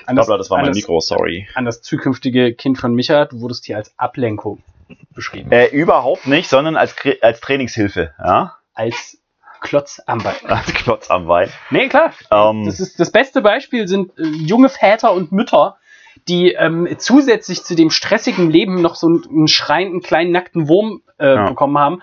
[0.05, 1.47] An das, das war mein das- Mikro, sorry.
[1.55, 4.61] An das zukünftige Kind von Micha, du wurdest hier als Ablenkung
[5.13, 5.51] beschrieben.
[5.51, 9.17] Äh, überhaupt nicht, sondern als, als Trainingshilfe, ja, Als
[9.61, 10.35] Klotz am Bein.
[10.47, 11.49] als Klotz am Bein.
[11.69, 12.13] Nee, klar.
[12.31, 15.77] Ähm, Das, ist, das beste Beispiel sind äh, junge Väter und Mütter,
[16.27, 21.03] die ähm, zusätzlich zu dem stressigen Leben noch so einen, einen schreienden kleinen nackten Wurm
[21.19, 21.49] äh, Ja.
[21.49, 22.01] bekommen haben,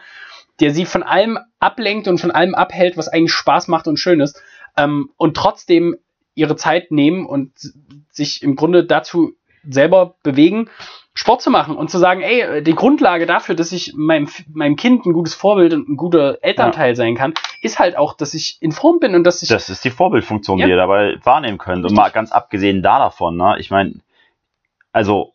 [0.60, 4.20] der sie von allem ablenkt und von allem abhält, was eigentlich Spaß macht und schön
[4.20, 4.40] ist,
[4.76, 5.96] ähm, und trotzdem
[6.38, 7.52] ihre Zeit nehmen und
[8.10, 9.32] sich im Grunde dazu
[9.68, 10.70] selber bewegen,
[11.14, 15.04] Sport zu machen und zu sagen, ey, die Grundlage dafür, dass ich meinem, meinem Kind
[15.04, 18.70] ein gutes Vorbild und ein guter Elternteil sein kann, ist halt auch, dass ich in
[18.70, 20.66] Form bin und dass ich Das ist die Vorbildfunktion, Ja.
[20.66, 21.84] die ihr dabei wahrnehmen könnt.
[21.84, 23.94] Und mal ganz abgesehen da davon, ne, ich meine,
[24.92, 25.32] also,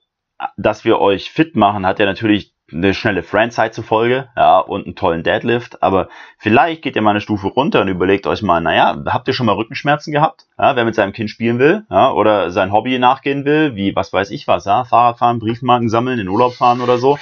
[0.57, 4.85] dass wir euch fit machen, hat ja natürlich eine schnelle Friendzeit zur Folge, ja, und
[4.85, 8.61] einen tollen Deadlift, aber vielleicht geht ihr mal eine Stufe runter und überlegt euch mal,
[8.61, 10.45] naja, habt ihr schon mal Rückenschmerzen gehabt?
[10.57, 14.11] Ja, wer mit seinem Kind spielen will, ja, oder sein Hobby nachgehen will, wie, was
[14.13, 17.17] weiß ich was, ja, Fahrradfahren, Briefmarken sammeln, in Urlaub fahren oder so,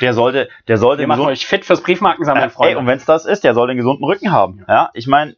[0.00, 2.78] der sollte, der sollte Wir machen euch fit fürs Briefmarkensammeln, äh, Ey, Freunde.
[2.78, 4.64] und wenn es das ist, der soll den gesunden Rücken haben.
[4.68, 5.36] Ja, ich meine,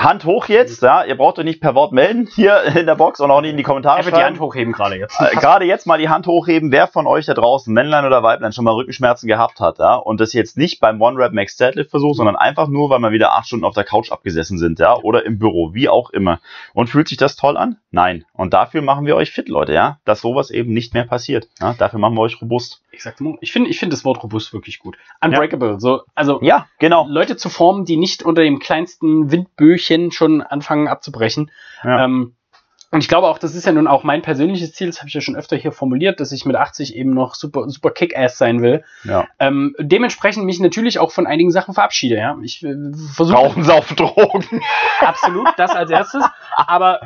[0.00, 3.20] Hand hoch jetzt, ja, ihr braucht euch nicht per Wort melden hier in der Box
[3.20, 4.40] und auch nicht in die Kommentare wird die Hand schreiben.
[4.40, 5.20] hochheben gerade jetzt.
[5.20, 8.52] Äh, Gerade jetzt mal die Hand hochheben, wer von euch da draußen, Männlein oder Weiblein,
[8.52, 12.16] schon mal Rückenschmerzen gehabt hat, ja, und das jetzt nicht beim One-Rap Max Deadlift versucht,
[12.16, 15.26] sondern einfach nur, weil wir wieder acht Stunden auf der Couch abgesessen sind, ja, oder
[15.26, 16.40] im Büro, wie auch immer.
[16.72, 17.76] Und fühlt sich das toll an?
[17.90, 18.24] Nein.
[18.32, 21.48] Und dafür machen wir euch fit, Leute, ja, dass sowas eben nicht mehr passiert.
[21.60, 22.82] Ja, dafür machen wir euch robust.
[22.92, 24.96] Ich sag's mal, ich finde ich finde das Wort robust wirklich gut.
[25.20, 25.78] Unbreakable.
[25.80, 27.06] So, also Ja, genau.
[27.08, 31.50] Leute zu formen, die nicht unter dem kleinsten Windböchen schon anfangen abzubrechen.
[31.84, 32.04] Ja.
[32.04, 32.34] Ähm,
[32.92, 35.14] und ich glaube auch, das ist ja nun auch mein persönliches Ziel, das habe ich
[35.14, 38.62] ja schon öfter hier formuliert, dass ich mit 80 eben noch super, super Kick-Ass sein
[38.62, 38.82] will.
[39.04, 39.28] Ja.
[39.38, 42.16] Ähm, dementsprechend mich natürlich auch von einigen Sachen verabschiede.
[42.16, 42.36] Ja?
[42.42, 42.74] Ich äh,
[43.14, 44.44] versuche Rauchen, saufen, Drogen.
[45.00, 46.24] absolut das als erstes,
[46.56, 47.00] aber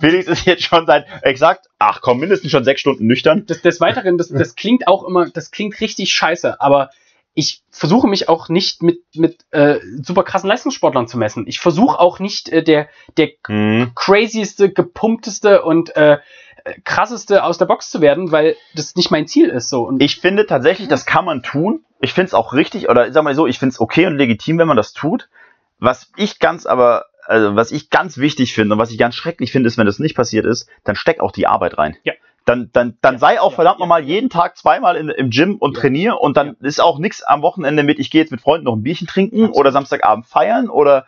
[0.00, 3.46] Felix ist jetzt schon seit exakt, ach komm, mindestens schon sechs Stunden nüchtern.
[3.46, 6.90] des, des Weiteren, das, das klingt auch immer, das klingt richtig scheiße, aber
[7.38, 11.44] ich versuche mich auch nicht mit, mit äh, super krassen Leistungssportlern zu messen.
[11.46, 13.92] Ich versuche auch nicht äh, der, der Hm.
[13.94, 16.18] crazieste, gepumpteste und äh,
[16.82, 19.68] krasseste aus der Box zu werden, weil das nicht mein Ziel ist.
[19.68, 19.84] So.
[19.84, 21.84] Und Ich finde tatsächlich, das kann man tun.
[22.00, 24.58] Ich finde es auch richtig, oder sag mal so, ich finde es okay und legitim,
[24.58, 25.28] wenn man das tut.
[25.78, 29.52] Was ich ganz aber, also was ich ganz wichtig finde und was ich ganz schrecklich
[29.52, 31.96] finde, ist, wenn das nicht passiert ist, dann steck auch die Arbeit rein.
[32.02, 32.14] Ja.
[32.48, 35.56] Dann, dann, dann sei auch ja, verdammt ja, nochmal jeden Tag zweimal in, im Gym
[35.56, 35.82] und Ja.
[35.82, 38.74] trainier und dann ist auch nichts am Wochenende mit, ich gehe jetzt mit Freunden noch
[38.74, 39.56] ein Bierchen trinken Absolut.
[39.56, 41.04] oder Samstagabend feiern oder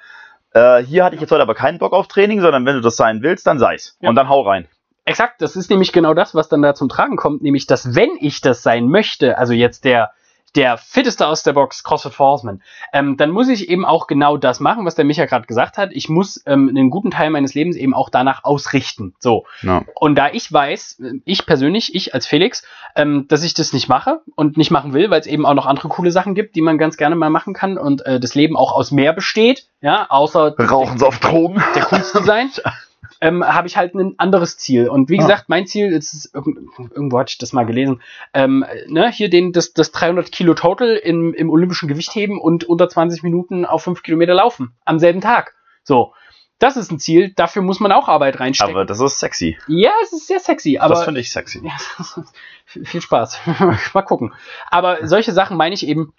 [0.53, 2.97] äh, hier hatte ich jetzt heute aber keinen Bock auf Training, sondern wenn du das
[2.97, 3.97] sein willst, dann sei's.
[4.01, 4.11] Ja.
[4.11, 4.69] Und dann hau rein.
[5.07, 8.11] Exakt, das ist nämlich genau das, was dann da zum Tragen kommt, nämlich, dass wenn
[8.21, 10.11] ich das sein möchte, also jetzt der,
[10.57, 14.37] der fitteste aus der Box, CrossFit for Horsemen, ähm, dann muss ich eben auch genau
[14.37, 15.91] das machen, was der Micha gerade gesagt hat.
[15.93, 19.15] Ich muss ähm, einen guten Teil meines Lebens eben auch danach ausrichten.
[19.19, 19.45] So.
[19.63, 19.85] Ja.
[19.95, 22.63] Und da ich weiß, äh, ich persönlich, ich als Felix,
[22.97, 25.67] ähm, dass ich das nicht mache und nicht machen will, weil es eben auch noch
[25.67, 28.57] andere coole Sachen gibt, die man ganz gerne mal machen kann und äh, das Leben
[28.57, 31.63] auch aus mehr besteht, ja, außer Rauchen auf Drogen.
[31.75, 32.51] der Kunst zu sein,
[33.21, 34.89] ähm, habe ich halt ein anderes Ziel.
[34.89, 35.23] Und wie Ah.
[35.23, 36.59] gesagt, mein Ziel ist, irgend-
[36.93, 38.01] irgendwo hatte ich das mal gelesen,
[38.35, 42.89] ähm, ne, hier den, das, das 300 Kilo Total im, im olympischen Gewichtheben und unter
[42.89, 44.73] 20 Minuten auf 5 Kilometer laufen.
[44.85, 45.55] Am selben Tag.
[45.83, 46.13] So.
[46.59, 48.75] Das ist ein Ziel, dafür muss man auch Arbeit reinstecken.
[48.75, 49.57] Aber das ist sexy.
[49.67, 50.93] ja, es ist sehr sexy, aber.
[50.95, 51.63] das finde ich sexy.
[51.65, 53.41] Ja, viel Spaß.
[53.95, 54.33] Mal gucken.
[54.71, 56.13] Aber solche Sachen meine ich eben,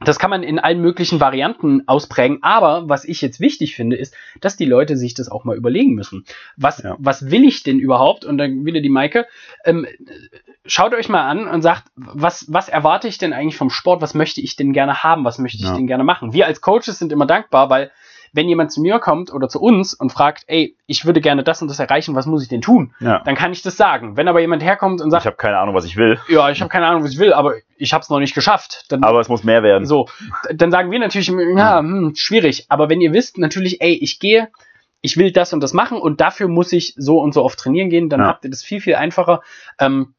[0.00, 2.38] das kann man in allen möglichen Varianten ausprägen.
[2.42, 5.94] Aber was ich jetzt wichtig finde, ist, dass die Leute sich das auch mal überlegen
[5.94, 6.24] müssen.
[6.56, 6.96] Was, Ja.
[6.98, 8.24] was will ich denn überhaupt?
[8.24, 9.26] Und dann wieder die Maike.
[9.64, 9.86] Ähm,
[10.64, 14.00] schaut euch mal an und sagt, was, was erwarte ich denn eigentlich vom Sport?
[14.00, 15.24] Was möchte ich denn gerne haben?
[15.24, 15.74] Was möchte ich Ja.
[15.74, 16.32] denn gerne machen?
[16.32, 17.90] Wir als Coaches sind immer dankbar, weil
[18.32, 21.62] wenn jemand zu mir kommt oder zu uns und fragt, ey, ich würde gerne das
[21.62, 22.94] und das erreichen, was muss ich denn tun?
[23.00, 23.20] Ja.
[23.24, 24.16] Dann kann ich das sagen.
[24.16, 26.60] Wenn aber jemand herkommt und sagt, Ich habe keine Ahnung, was ich will, ja, ich
[26.60, 28.84] habe keine Ahnung, was ich will, aber ich habe es noch nicht geschafft.
[28.88, 29.86] Dann, aber es muss mehr werden.
[29.86, 30.08] so,
[30.52, 32.66] dann sagen wir natürlich, ja, hm, schwierig.
[32.68, 34.48] Aber wenn ihr wisst, natürlich, ey, ich gehe,
[35.00, 37.88] ich will das und das machen und dafür muss ich so und so oft trainieren
[37.90, 38.26] gehen, dann Ja.
[38.26, 39.42] habt ihr das viel, viel einfacher.
[39.78, 40.14] Ähm,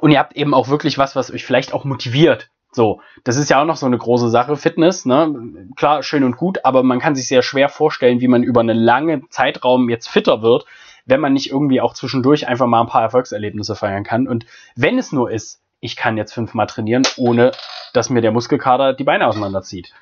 [0.00, 2.50] und ihr habt eben auch wirklich was, was euch vielleicht auch motiviert.
[2.76, 5.34] So, das ist ja auch noch so eine große Sache, Fitness, ne?
[5.76, 8.76] Klar, schön und gut, aber man kann sich sehr schwer vorstellen, wie man über einen
[8.76, 10.66] langen Zeitraum jetzt fitter wird,
[11.06, 14.28] wenn man nicht irgendwie auch zwischendurch einfach mal ein paar Erfolgserlebnisse feiern kann.
[14.28, 17.52] Und wenn es nur ist, ich kann jetzt fünfmal trainieren, ohne
[17.94, 19.94] dass mir der Muskelkater die Beine auseinanderzieht.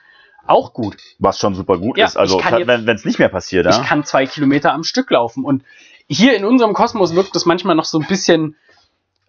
[0.44, 0.96] Auch gut.
[1.20, 2.16] Was schon super gut Ja, ist.
[2.16, 3.84] Also, ich wenn es nicht mehr passiert, Ich ja.
[3.84, 5.44] kann zwei Kilometer am Stück laufen.
[5.44, 5.62] Und
[6.08, 8.56] hier in unserem Kosmos wirkt das manchmal noch so ein bisschen,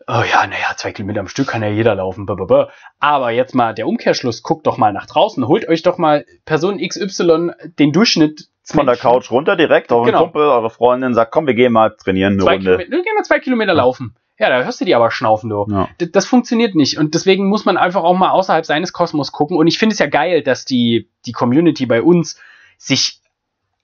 [0.08, 2.26] oh ja, naja, zwei Kilometer am Stück kann ja jeder laufen.
[2.26, 2.70] blablabla.
[2.99, 6.78] Aber jetzt mal der Umkehrschluss, guckt doch mal nach draußen, holt euch doch mal Person
[6.80, 10.24] XY den Durchschnitt Von der Couch runter direkt, auf Genau.
[10.24, 12.66] Kumpel, eure Freundin sagt, komm, wir gehen mal trainieren eine Zwei Runde.
[12.78, 14.16] Kilometer, ne, geh mal zwei Kilometer laufen.
[14.38, 15.66] Ja, da hörst du die aber schnaufen, du.
[15.70, 15.88] Ja.
[16.01, 16.97] D- Das funktioniert nicht.
[16.97, 19.56] Und deswegen muss man einfach auch mal außerhalb seines Kosmos gucken.
[19.56, 22.38] Und ich finde es ja geil, dass die, die Community bei uns
[22.78, 23.22] sich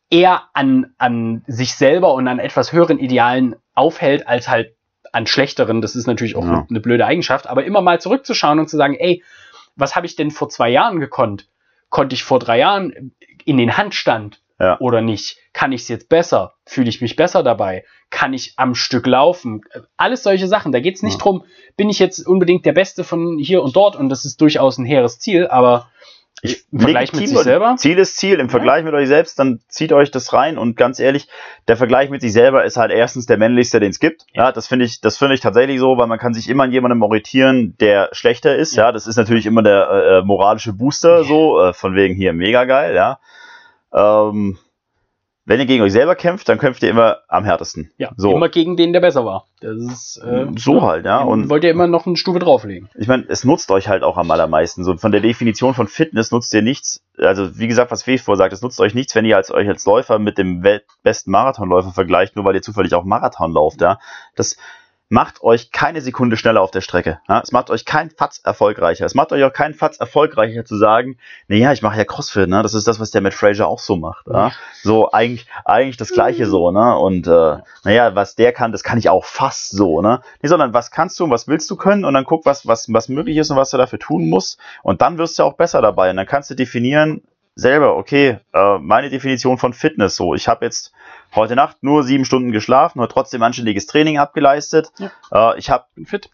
[0.10, 4.76] eher an, an sich selber und an etwas höheren Idealen aufhält, als halt
[5.12, 5.82] an schlechteren.
[5.82, 6.66] Das ist natürlich auch Ja.
[6.70, 7.48] eine blöde Eigenschaft.
[7.48, 9.24] Aber immer mal zurückzuschauen und zu sagen, ey,
[9.76, 11.48] was habe ich denn vor zwei Jahren gekonnt?
[11.90, 13.14] Konnte ich vor drei Jahren
[13.46, 14.80] in den Handstand Ja.
[14.80, 15.38] oder nicht?
[15.54, 16.54] Kann ich es jetzt besser?
[16.66, 17.84] Fühle ich mich besser dabei?
[18.10, 19.62] Kann ich am Stück laufen?
[19.98, 20.72] Alles solche Sachen.
[20.72, 21.20] Da geht es nicht Ja.
[21.20, 21.44] drum,
[21.78, 24.86] bin ich jetzt unbedingt der Beste von hier und dort und das ist durchaus ein
[24.86, 25.90] hehres Ziel, aber
[26.44, 27.76] Ich, Vergleich mit sich selber?
[27.78, 28.40] Ziel ist Ziel.
[28.40, 30.58] Im Vergleich mit euch selbst, dann zieht euch das rein.
[30.58, 31.28] Und ganz ehrlich,
[31.68, 34.26] der Vergleich mit sich selber ist halt erstens der männlichste, den es gibt.
[34.34, 36.72] Ja, das finde ich, das finde ich tatsächlich so, weil man kann sich immer an
[36.72, 38.76] jemandem orientieren, der schlechter ist.
[38.76, 42.66] Ja, das ist natürlich immer der äh, moralische Booster, so äh, von wegen hier mega
[42.66, 42.96] geil.
[42.96, 43.20] Ja,
[43.94, 44.58] ähm,
[45.46, 47.92] wenn ihr gegen euch selber kämpft, dann kämpft ihr immer am härtesten.
[47.98, 48.36] ja, so.
[48.36, 49.48] immer gegen den, der besser war.
[49.60, 51.22] Das ist äh, so halt, ja.
[51.22, 52.90] und wollt ihr immer noch eine Stufe drauflegen.
[52.96, 54.84] ich meine, es nutzt euch halt auch am allermeisten.
[54.84, 57.04] So von der Definition von Fitness nutzt ihr nichts.
[57.18, 59.86] Also wie gesagt, was Fee vorsagt, es nutzt euch nichts, wenn ihr als euch als
[59.86, 63.82] Läufer mit dem weltbesten Marathonläufer vergleicht, nur weil ihr zufällig auch Marathon lauft.
[63.82, 64.00] Ja,
[64.36, 64.58] das
[65.12, 67.20] macht euch keine Sekunde schneller auf der Strecke.
[67.28, 67.42] Ja?
[67.42, 69.06] Es macht euch keinen Fatz erfolgreicher.
[69.06, 71.18] Es macht euch auch keinen Fatz erfolgreicher zu sagen,
[71.50, 72.64] naja, ich mache ja CrossFit, ne?
[72.64, 74.28] Das ist das, was der Matt Fraser auch so macht.
[74.28, 74.54] Ja?
[74.84, 76.98] So eigentlich, eigentlich das Gleiche so, ne?
[76.98, 80.22] Und äh, naja, was der kann, das kann ich auch fast so, ne?
[80.42, 82.92] Nee, sondern was kannst du und was willst du können und dann guck, was, was,
[82.94, 84.60] was möglich ist und was du dafür tun musst.
[84.82, 86.10] Und dann wirst du auch besser dabei.
[86.10, 87.22] Und dann kannst du definieren,
[87.56, 90.36] selber, okay, äh, meine Definition von Fitness so.
[90.36, 90.94] Ich habe jetzt
[91.36, 94.92] heute Nacht nur sieben Stunden geschlafen, und trotzdem anständiges Training abgeleistet.
[95.32, 95.86] Äh, ich habe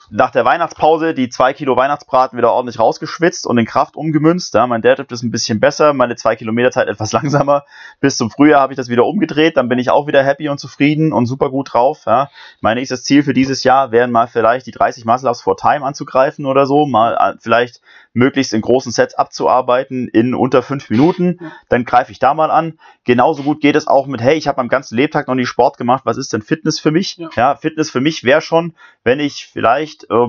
[0.09, 4.53] nach der Weihnachtspause die zwei Kilo Weihnachtsbraten wieder ordentlich rausgeschwitzt und in Kraft umgemünzt.
[4.53, 7.65] Ja, mein Deadlift ist ein bisschen besser, meine zwei Kilometer Zeit etwas langsamer.
[7.99, 10.59] Bis zum Frühjahr habe ich das wieder umgedreht, dann bin ich auch wieder happy und
[10.59, 12.03] zufrieden und super gut drauf.
[12.05, 12.29] Ja.
[12.61, 16.45] Mein nächstes Ziel für dieses Jahr wären mal vielleicht die 30 Muscle-Ups vor Time anzugreifen
[16.45, 17.81] oder so, mal äh, vielleicht
[18.13, 21.37] möglichst in großen Sets abzuarbeiten in unter fünf Minuten.
[21.39, 21.51] Ja.
[21.69, 22.79] Dann greife ich da mal an.
[23.03, 25.77] Genauso gut geht es auch mit, hey, ich habe am ganzen Lebtag noch nie Sport
[25.77, 27.17] gemacht, was ist denn Fitness für mich?
[27.17, 27.29] Ja.
[27.35, 28.73] Ja, Fitness für mich wäre schon,
[29.03, 30.27] wenn ich vielleicht, äh,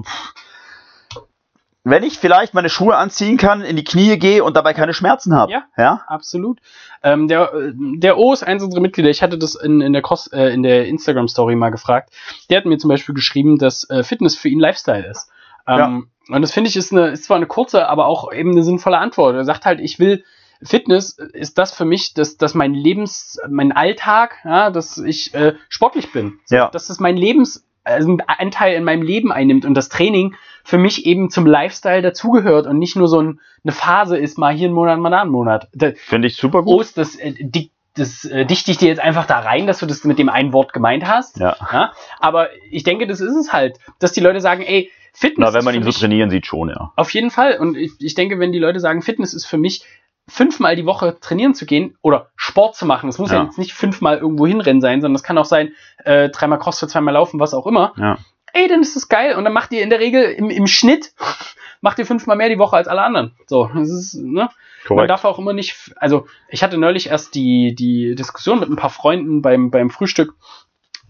[1.84, 5.34] wenn ich vielleicht meine Schuhe anziehen kann, in die Knie gehe und dabei keine Schmerzen
[5.34, 5.52] habe.
[5.52, 5.64] Ja.
[5.76, 6.02] ja?
[6.06, 6.60] Absolut.
[7.02, 9.08] Ähm, der, äh, der O ist eins unserer Mitglieder.
[9.08, 10.02] Ich hatte das in, in der
[10.32, 12.10] äh, in der Instagram-Story mal gefragt.
[12.50, 15.30] Der hat mir zum Beispiel geschrieben, dass äh, Fitness für ihn Lifestyle ist.
[15.66, 18.64] Ähm, Und das finde ich ist, eine, ist zwar eine kurze, aber auch eben eine
[18.64, 19.34] sinnvolle Antwort.
[19.34, 20.24] Er sagt halt, ich will
[20.62, 25.54] Fitness ist das für mich, dass, dass mein Lebens, mein Alltag, ja, dass ich äh,
[25.68, 26.38] sportlich bin.
[26.46, 26.68] So, Ja.
[26.70, 30.34] Dass das mein Lebens, also einen Anteil in meinem Leben einnimmt und das Training
[30.64, 34.52] für mich eben zum Lifestyle dazugehört und nicht nur so ein, eine Phase ist, mal
[34.54, 35.68] hier einen Monat, mal da einen Monat.
[35.96, 36.80] Finde ich super gut.
[36.80, 39.86] Ost, das, äh, di- das äh, dichte ich dir jetzt einfach da rein, dass du
[39.86, 41.38] das mit dem einen Wort gemeint hast.
[41.38, 41.56] Ja.
[41.72, 41.92] Ja?
[42.20, 45.64] Aber ich denke, das ist es halt, dass die Leute sagen, ey, Fitness Na, wenn
[45.64, 46.92] man ihn so trainieren sieht, schon, ja.
[46.94, 47.56] auf jeden Fall.
[47.58, 49.82] Und ich, ich denke, wenn die Leute sagen, Fitness ist für mich
[50.28, 53.44] fünfmal die Woche trainieren zu gehen oder Sport zu machen, das muss ja, Ja.
[53.44, 55.72] jetzt nicht fünfmal irgendwo hinrennen sein, sondern es kann auch sein,
[56.04, 57.92] äh, dreimal Crossfit, zweimal laufen, was auch immer.
[57.96, 58.18] Ja.
[58.52, 59.36] Ey, dann ist das geil.
[59.36, 61.12] Und dann macht ihr in der Regel im, im Schnitt,
[61.80, 63.34] macht ihr fünfmal mehr die Woche als alle anderen.
[63.46, 64.48] So, das ist, ne?
[64.88, 65.10] Man Korrekt.
[65.10, 68.90] darf auch immer nicht, also ich hatte neulich erst die, die Diskussion mit ein paar
[68.90, 70.34] Freunden beim, beim Frühstück.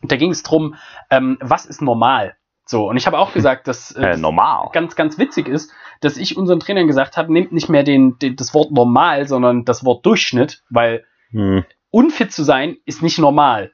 [0.02, 0.74] Und da ging es drum,
[1.10, 2.34] ähm, was ist normal?
[2.70, 4.68] So, und ich habe auch gesagt, dass äh, Äh, normal.
[4.72, 8.36] ganz, ganz witzig ist, dass ich unseren Trainern gesagt habe, nehmt nicht mehr den, den,
[8.36, 11.64] das Wort normal, sondern das Wort Durchschnitt, weil Hm.
[11.90, 13.72] unfit zu sein ist nicht normal.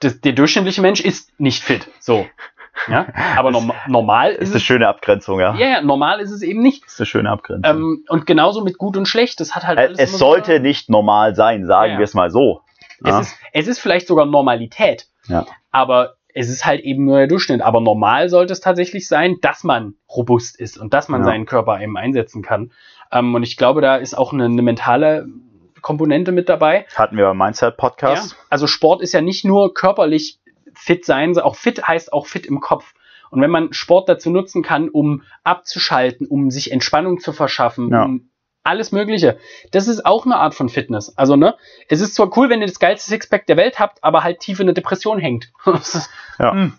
[0.00, 1.88] Das, der durchschnittliche Mensch ist nicht fit.
[2.00, 2.26] So.
[2.88, 3.06] Ja,
[3.36, 4.62] aber norm normal Ist ist eine es.
[4.62, 5.54] schöne Abgrenzung, ja.
[5.56, 6.84] Ja, ja, normal ist es eben nicht.
[6.86, 7.76] Ist eine schöne Abgrenzung.
[7.76, 9.40] Ähm, und genauso mit gut und schlecht.
[9.40, 11.98] Das hat halt Äh, alles es immer so- sollte nicht normal sein, sagen ja.
[11.98, 12.62] wir es mal so.
[13.02, 13.20] Es, Ja.
[13.20, 15.08] ist, es ist vielleicht sogar Normalität.
[15.26, 15.46] Ja.
[15.70, 17.60] Aber es ist halt eben nur der Durchschnitt.
[17.62, 21.26] Aber normal sollte es tatsächlich sein, dass man robust ist und dass man Ja.
[21.26, 22.72] seinen Körper eben einsetzen kann.
[23.12, 25.26] Ähm, und ich glaube, da ist auch eine, eine mentale
[25.82, 26.86] Komponente mit dabei.
[26.94, 28.32] Hatten wir beim Mindset-Podcast.
[28.32, 28.38] Ja.
[28.50, 30.38] Also Sport ist ja nicht nur körperlich
[30.74, 32.94] fit sein, auch fit heißt auch fit im Kopf.
[33.30, 38.04] Und wenn man Sport dazu nutzen kann, um abzuschalten, um sich Entspannung zu verschaffen, Ja.
[38.04, 38.29] um
[38.64, 39.38] alles Mögliche,
[39.72, 41.16] das ist auch eine Art von Fitness.
[41.16, 41.54] Also, ne,
[41.88, 44.60] es ist zwar cool, wenn ihr das geilste Sixpack der Welt habt, aber halt tief
[44.60, 45.50] in der Depression hängt.
[46.38, 46.52] Ja.
[46.52, 46.72] hm,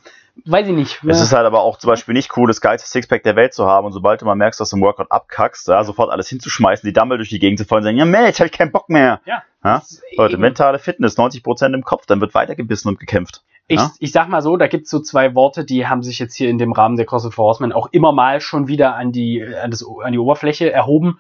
[0.46, 1.04] weiß ich nicht.
[1.08, 3.68] Es ist halt aber auch zum Beispiel nicht cool, das geilste Sixpack der Welt zu
[3.68, 6.88] haben und sobald du mal merkst, dass du im Workout abkackst, ja, sofort alles hinzuschmeißen,
[6.88, 8.90] die Dumbbell durch die Gegend zu fallen und sagen, ja, jetzt hab ich keinen Bock
[8.90, 9.22] mehr.
[9.26, 9.44] Ja.
[9.64, 9.84] Ja?
[10.18, 13.44] Leute, eben- mentale Fitness, 90% im Kopf, dann wird weitergebissen und gekämpft.
[13.68, 13.92] Ich, Ja?
[14.00, 16.58] ich sag mal so, da gibt's so zwei Worte, die haben sich jetzt hier in
[16.58, 19.86] dem Rahmen der CrossFit for Horsemen auch immer mal schon wieder an die, an, das,
[20.04, 21.20] an die Oberfläche erhoben.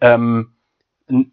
[0.00, 0.52] Ähm,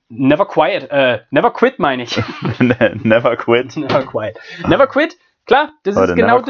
[0.10, 2.22] never quiet, äh, never quit meine ich.
[2.60, 3.76] Never quit.
[3.78, 4.38] never quiet.
[4.68, 6.50] Never quit, klar, das Leute, ist genau das.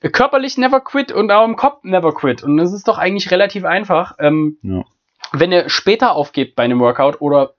[0.00, 0.12] quit.
[0.12, 2.42] Körperlich never quit und auch im Kopf never quit.
[2.44, 4.14] Und das ist doch eigentlich relativ einfach.
[4.20, 4.84] Ähm, Ja.
[5.32, 7.54] Wenn ihr später aufgebt bei einem Workout oder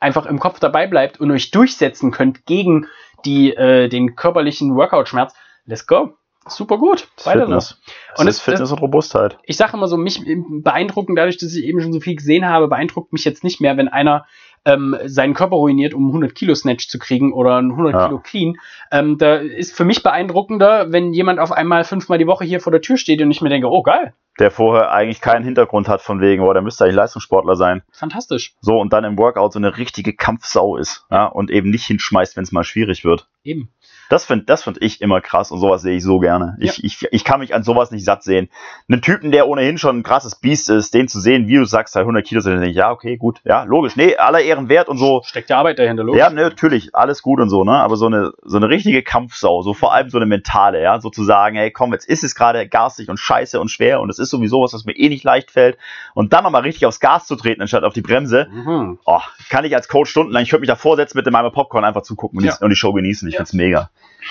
[0.00, 2.88] einfach im Kopf dabei bleibt und euch durchsetzen könnt gegen
[3.26, 5.34] die, äh, den körperlichen Workout-Schmerz,
[5.66, 6.16] let's go.
[6.46, 7.08] Super gut.
[7.24, 7.40] Weiter.
[7.40, 7.80] Fitness.
[8.16, 9.38] Und Und es- ist Fitness und Robustheit.
[9.44, 12.68] Ich sage immer so, mich beeindrucken, dadurch, dass ich eben schon so viel gesehen habe,
[12.68, 14.24] beeindruckt mich jetzt nicht mehr, wenn einer
[14.66, 18.06] ähm, seinen Körper ruiniert, um 100 Kilo Snatch zu kriegen oder ein 100 Ja.
[18.08, 18.56] Kilo Clean.
[18.92, 22.70] Ähm, da ist für mich beeindruckender, wenn jemand auf einmal fünfmal die Woche hier vor
[22.70, 26.02] der Tür steht und ich mir denke, oh geil, Der vorher eigentlich keinen Hintergrund hat
[26.02, 27.82] von wegen, oh, der müsste eigentlich Leistungssportler sein.
[27.90, 28.54] fantastisch.
[28.60, 31.06] So, und dann im Workout so eine richtige Kampfsau ist.
[31.10, 33.28] Ja, und eben nicht hinschmeißt, wenn es mal schwierig wird.
[33.42, 33.70] Eben.
[34.10, 36.56] Das finde das find ich immer krass und sowas sehe ich so gerne.
[36.60, 38.50] Ich, ich, ich kann mich an sowas nicht satt sehen.
[38.88, 41.94] Einen Typen, der ohnehin schon ein krasses Biest ist, den zu sehen, wie du sagst,
[41.94, 43.94] halt 100 Kilo sind, dann denke ich, ja, okay, gut, ja, logisch.
[43.96, 45.22] Nee, aller Ehren wert und so.
[45.24, 46.18] Steckt der Arbeit dahinter, logisch.
[46.18, 47.72] Ja, ne, natürlich, alles gut und so, ne?
[47.72, 51.56] Aber so eine, so eine richtige Kampfsau, so vor allem so eine mentale, ja, sozusagen,
[51.56, 54.62] hey, komm, jetzt ist es gerade garstig und scheiße und schwer und es ist sowieso
[54.62, 55.78] was, was mir eh nicht leicht fällt.
[56.14, 58.98] Und dann nochmal richtig aufs Gas zu treten, anstatt auf die Bremse, Mhm.
[59.04, 62.02] oh, kann ich als Coach stundenlang, ich würde mich da vorsetzen mit meinem Popcorn einfach
[62.02, 62.56] zugucken und, Ja.
[62.58, 63.28] die, und die Show genießen.
[63.28, 63.38] Ich Ja.
[63.38, 63.88] find's mega.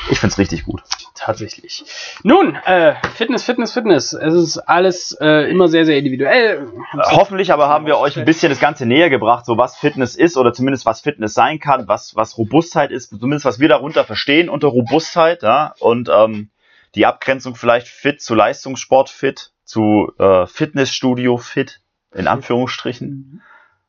[0.10, 0.82] Ich find's richtig gut.
[1.16, 1.84] Tatsächlich.
[2.24, 4.14] Nun, äh, Fitness, Fitness, Fitness.
[4.14, 6.68] Es ist alles äh, immer sehr, sehr individuell.
[6.94, 10.16] Äh, Hoffentlich aber haben wir euch ein bisschen das Ganze näher gebracht, so was Fitness
[10.16, 14.06] ist oder zumindest was Fitness sein kann, was, was Robustheit ist, zumindest was wir darunter
[14.06, 16.52] verstehen unter Robustheit, ja, und ähm,
[16.96, 21.82] die Abgrenzung vielleicht fit zu Leistungssport fit, zu äh, Fitnessstudio fit,
[22.14, 23.42] in Anführungsstrichen.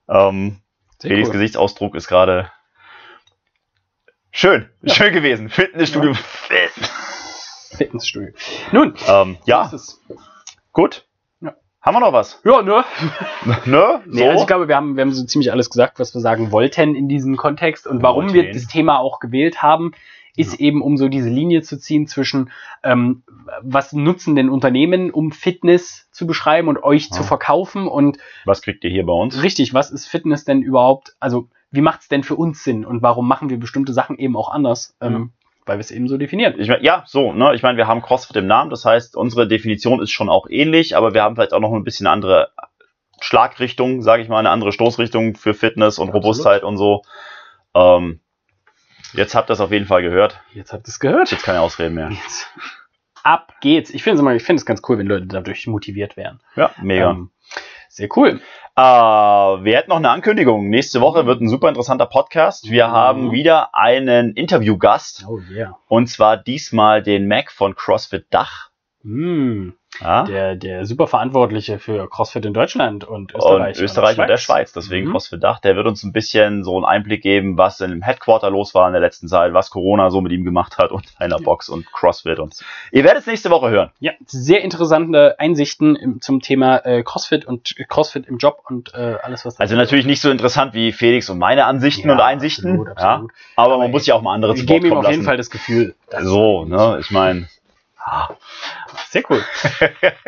[0.09, 0.61] Ähm,
[0.99, 1.33] Sehr Felix cool.
[1.35, 2.51] Gesichtsausdruck ist gerade
[4.31, 5.49] schön, schön gewesen.
[5.49, 6.91] Fitnessstudio fit.
[7.77, 8.31] Fitnessstudio.
[8.73, 9.71] Nun, Ähm, ja,
[10.73, 11.07] gut.
[11.41, 11.55] Ja.
[11.81, 12.41] Haben wir noch was?
[12.45, 12.85] Ja, ne?
[13.67, 14.01] ne?
[14.07, 16.53] Nee, also ich glaube, wir haben, wir haben so ziemlich alles gesagt, was wir sagen
[16.53, 17.87] wollten in diesem Kontext.
[17.87, 18.55] Und warum wir Wollten.
[18.59, 19.93] das Thema auch gewählt haben,
[20.37, 22.51] ist eben, um so diese Linie zu ziehen zwischen,
[22.85, 23.25] ähm,
[23.63, 27.17] was nutzen denn Unternehmen, um Fitness zu beschreiben und euch Ja.
[27.17, 29.43] zu verkaufen und was kriegt ihr hier bei uns?
[29.43, 31.17] richtig, was ist Fitness denn überhaupt?
[31.19, 34.37] Also, wie macht es denn für uns Sinn und warum machen wir bestimmte Sachen eben
[34.37, 34.97] auch anders?
[35.01, 35.33] Ähm,
[35.67, 36.55] weil wir es eben so definieren.
[36.59, 37.55] Ich mein, ja, so, ne?
[37.55, 40.97] Ich meine, wir haben CrossFit im Namen, das heißt, unsere Definition ist schon auch ähnlich,
[40.97, 42.51] aber wir haben vielleicht auch noch ein bisschen andere
[43.21, 46.25] Schlagrichtung, sage ich mal, eine andere Stoßrichtung für Fitness und Absolut.
[46.25, 47.03] Robustheit und so.
[47.75, 48.21] Ähm,
[49.13, 50.41] jetzt habt ihr es auf jeden Fall gehört.
[50.55, 51.31] Jetzt habt ihr es gehört.
[51.31, 52.11] Jetzt keine Ausreden mehr.
[52.11, 52.49] Jetzt.
[53.23, 53.91] Ab geht's.
[53.91, 56.41] Ich finde es immer, ich finde es ganz cool, wenn Leute dadurch motiviert werden.
[56.57, 57.11] Ja, mega.
[57.11, 57.31] Ähm,
[57.93, 58.41] sehr cool.
[58.77, 60.69] Äh, wir hätten noch eine Ankündigung.
[60.71, 62.71] Nächste Woche wird ein super interessanter Podcast.
[62.71, 62.93] Wir Mhm.
[62.93, 65.77] haben wieder einen Interviewgast Oh yeah.
[65.89, 68.71] und zwar diesmal den Mac von CrossFit Dach.
[69.03, 69.71] Mm,
[70.01, 70.23] Ja?
[70.23, 73.79] der, der super Verantwortliche für CrossFit in Deutschland und und Österreich.
[73.81, 75.11] Österreich und der Schweiz, deswegen Mhm.
[75.13, 75.59] CrossFit Dach.
[75.59, 78.87] Der wird uns ein bisschen so einen Einblick geben, was in dem Headquarter los war
[78.87, 81.43] in der letzten Zeit, was Corona so mit ihm gemacht hat und seiner Ja.
[81.43, 82.55] Box und CrossFit und
[82.93, 83.91] ihr werdet es nächste Woche hören.
[83.99, 89.17] Ja, sehr interessante Einsichten im, zum Thema äh, CrossFit und CrossFit im Job und äh,
[89.23, 92.71] alles, was Also natürlich nicht so interessant wie Felix und meine Ansichten Ja, und Einsichten,
[92.71, 93.31] absolut, absolut.
[93.33, 95.11] Ja, aber, Aber man muss ja auch mal andere zu Wort geben ihm kommen auf
[95.11, 95.27] jeden lassen.
[95.27, 95.95] Fall das Gefühl.
[96.23, 97.49] So, ne, ich meine,
[99.09, 99.43] Sehr cool.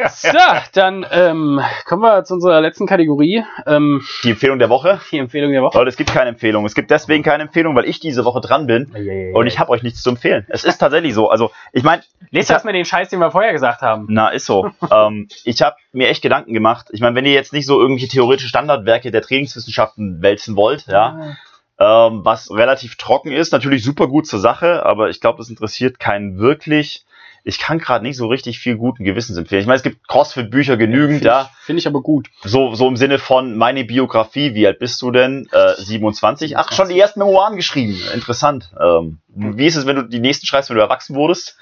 [0.08, 0.38] so,
[0.72, 3.44] dann ähm, kommen wir zu unserer letzten Kategorie.
[3.66, 5.00] Ähm, die Empfehlung der Woche.
[5.10, 5.78] die Empfehlung der Woche.
[5.78, 6.64] Leute, es gibt keine Empfehlung.
[6.66, 9.82] Es gibt deswegen keine Empfehlung, weil ich diese Woche dran bin und ich habe euch
[9.82, 10.46] nichts zu empfehlen.
[10.48, 11.28] Es ist tatsächlich so.
[11.28, 12.02] Also, ich meine,
[12.32, 14.06] Lest erstmal den Scheiß, den wir vorher gesagt haben.
[14.08, 14.70] Na, ist so.
[14.90, 16.88] ähm, ich habe mir echt Gedanken gemacht.
[16.92, 21.36] Ich meine, wenn ihr jetzt nicht so irgendwelche theoretische Standardwerke der Trainingswissenschaften wälzen wollt, ja,
[21.78, 25.98] ähm, was relativ trocken ist, natürlich super gut zur Sache, aber ich glaube, das interessiert
[25.98, 27.04] keinen wirklich.
[27.44, 29.62] Ich kann gerade nicht so richtig viel guten Gewissens empfehlen.
[29.62, 31.50] Ich meine, es gibt CrossFit-Bücher genügend, Finde ja.
[31.50, 32.28] ich, find ich aber gut.
[32.44, 35.48] So, so im Sinne von meine Biografie, wie alt bist du denn?
[35.50, 36.56] Äh, 27.
[36.56, 38.00] Ach, schon die ersten Memoiren geschrieben.
[38.14, 38.70] Interessant.
[38.80, 41.56] Ähm, wie ist es, wenn du die nächsten schreibst, wenn du erwachsen wurdest?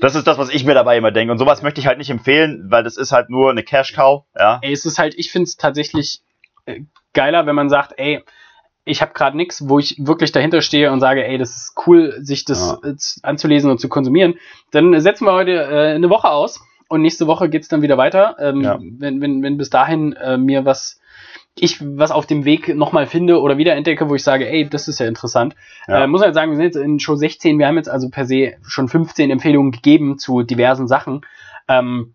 [0.00, 1.32] Das ist das, was ich mir dabei immer denke.
[1.32, 4.24] Und sowas möchte ich halt nicht empfehlen, weil das ist halt nur eine Cash-Cow.
[4.38, 4.58] Ja.
[4.62, 6.20] Ey, es ist halt, ich finde es tatsächlich
[6.66, 6.80] äh,
[7.14, 8.22] geiler, wenn man sagt, ey,
[8.88, 12.16] ich habe gerade nichts, wo ich wirklich dahinter stehe und sage, ey, das ist cool,
[12.20, 14.34] sich das äh, z- anzulesen und zu konsumieren.
[14.70, 18.36] Dann setzen wir heute äh, eine Woche aus und nächste Woche geht's dann wieder weiter.
[18.40, 18.78] Ähm, Ja.
[18.80, 21.00] wenn, wenn, wenn bis dahin äh, mir was
[21.60, 25.00] ich was auf dem Weg nochmal finde oder wiederentdecke, wo ich sage, ey, das ist
[25.00, 25.56] ja interessant.
[25.88, 26.04] Ja.
[26.04, 28.26] Äh, muss halt sagen, wir sind jetzt in Show 16, wir haben jetzt also per
[28.26, 31.22] se schon 15 Empfehlungen gegeben zu diversen Sachen.
[31.66, 32.14] Ähm,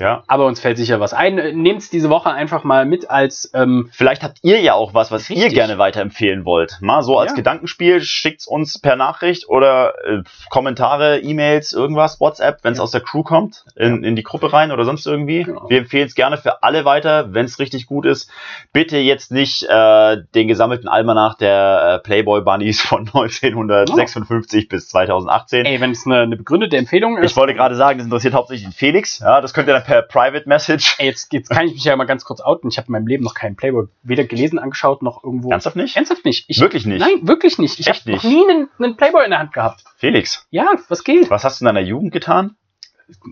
[0.00, 0.22] Ja.
[0.26, 1.34] aber uns fällt sicher was ein.
[1.62, 5.28] Nehmt diese Woche einfach mal mit als ähm, Vielleicht habt ihr ja auch was, was
[5.30, 5.54] ihr Richtig.
[5.54, 6.78] gerne weiterempfehlen wollt.
[6.80, 7.36] Mal so als Ja.
[7.36, 12.84] Gedankenspiel, schickt's uns per Nachricht oder äh, Kommentare, E-Mails, irgendwas, WhatsApp, wenn es Ja.
[12.84, 15.44] aus der Crew kommt, in, in die Gruppe rein oder sonst irgendwie.
[15.44, 15.68] Genau.
[15.68, 18.30] Wir empfehlen es gerne für alle weiter, wenn es richtig gut ist.
[18.72, 25.64] Bitte jetzt nicht äh, den gesammelten Almanach der äh, Playboy Bunnies von 1956 bis 2018.
[25.66, 27.30] ey, wenn es eine, eine begründete Empfehlung ist.
[27.32, 29.18] Ich wollte gerade sagen, das interessiert hauptsächlich den Felix.
[29.20, 30.94] Ja, das könnt ihr dann per Private Message.
[30.98, 32.68] Ey, jetzt, jetzt kann ich mich ja mal ganz kurz outen.
[32.68, 35.50] Ich habe in meinem Leben noch keinen Playboy weder gelesen, angeschaut, noch irgendwo.
[35.50, 35.96] Ernsthaft nicht?
[35.96, 36.44] Ernsthaft nicht.
[36.46, 37.00] Ich, Wirklich nicht?
[37.00, 37.80] Nein, wirklich nicht.
[37.80, 39.82] Ich habe noch nie einen, einen Playboy in der Hand gehabt.
[39.96, 41.28] Felix, Ja, was geht?
[41.28, 42.54] was hast du in deiner Jugend getan?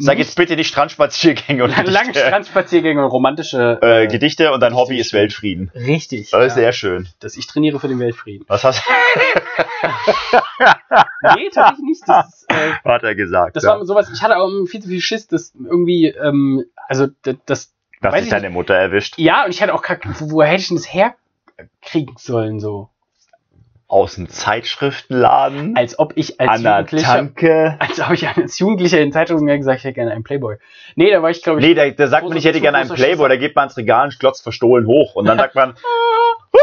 [0.00, 2.18] Sag jetzt bitte nicht Strandspaziergänge und Lange Gedichte.
[2.26, 5.06] Strandspaziergänge und romantische äh, Gedichte und dein Hobby Richtig.
[5.06, 5.70] ist Weltfrieden.
[5.76, 6.30] Richtig.
[6.32, 7.08] Das ist ja, sehr schön.
[7.20, 8.44] dass ich trainiere für den Weltfrieden.
[8.48, 8.82] Was hast
[10.58, 12.02] Nee, tatsächlich nicht.
[12.06, 13.56] Das, äh, hat er gesagt?
[13.56, 13.70] das ja.
[13.70, 17.74] war sowas, ich hatte auch viel zu viel Schiss, dass irgendwie, ähm, also das, das
[18.00, 19.18] Dass weiß dich ich deine Mutter erwischt.
[19.18, 22.90] ja, und ich hatte auch gar, wo, woher hätte ich denn das herkriegen sollen, so?
[23.90, 25.74] Aus dem Zeitschriftenladen.
[25.76, 27.76] Als ob ich als Jugendlicher, Tanke.
[27.78, 30.56] als ob ich als Jugendlicher in Zeitungen gesagt, ich hätte gerne einen Playboy.
[30.94, 32.88] Nee, da war ich, glaube ich, Nee, da, da sagt man ich hätte gerne einen
[32.90, 33.28] Playboy, Schisser.
[33.30, 35.14] da geht man ins Regal und glotzt verstohlen hoch.
[35.14, 35.74] Und dann sagt man,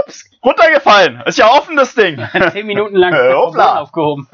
[0.05, 1.23] ups, runtergefallen.
[1.25, 2.19] Ist ja offen, das Ding.
[2.51, 4.27] zehn Minuten lang Äh, aufgehoben.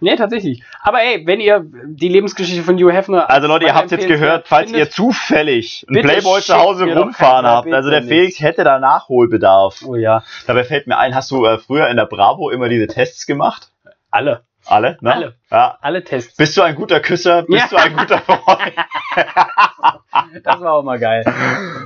[0.00, 0.62] nee, tatsächlich.
[0.82, 3.28] Aber ey, wenn ihr die Lebensgeschichte von Hugh Hefner.
[3.28, 7.44] Also Leute, ihr habt jetzt gehört, falls findet- ihr zufällig einen Playboy zu Hause rumfahren
[7.46, 9.82] habt, also der Felix hätte da Nachholbedarf.
[9.86, 12.86] Oh ja, Dabei fällt mir ein, hast du äh, früher in der Bravo immer diese
[12.86, 13.70] Tests gemacht?
[14.10, 14.44] alle.
[14.66, 15.14] Alle, ne?
[15.14, 15.34] Alle.
[15.50, 15.78] Ja.
[15.80, 16.36] Alle Tests.
[16.36, 17.42] Bist du ein guter Küsser?
[17.48, 17.68] Bist Ja.
[17.70, 18.72] du ein guter Freund?
[20.42, 21.24] Das war auch mal geil.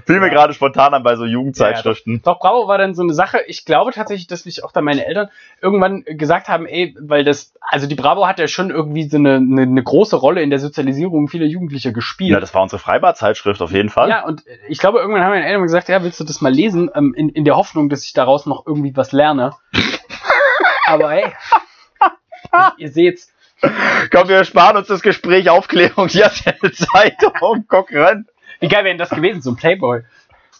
[0.06, 2.22] Fiel mir gerade spontan an bei so Jugendzeitschriften.
[2.24, 3.40] Doch, Bravo war dann so eine Sache.
[3.46, 5.28] Ich glaube tatsächlich, dass mich auch dann meine Eltern
[5.60, 9.34] irgendwann gesagt haben, ey, weil das, also die Bravo hat ja schon irgendwie so eine,
[9.36, 12.30] eine, eine große Rolle in der Sozialisierung vieler Jugendlicher gespielt.
[12.32, 14.08] Ja, das war unsere Freibad-Zeitschrift auf jeden Fall.
[14.08, 16.90] Ja, und ich glaube, irgendwann haben meine Eltern gesagt, ja, willst du das mal lesen,
[16.94, 19.52] ähm, in, in der Hoffnung, dass ich daraus noch irgendwie was lerne.
[20.92, 21.32] Aber ey,
[22.76, 23.32] ihr seht's,
[24.12, 26.08] Komm, wir sparen uns das Gespräch Aufklärung.
[26.08, 27.64] Hier ist ja eine Zeitung.
[27.68, 28.26] Guck ran.
[28.60, 30.02] wie geil wäre denn das gewesen, so ein Playboy.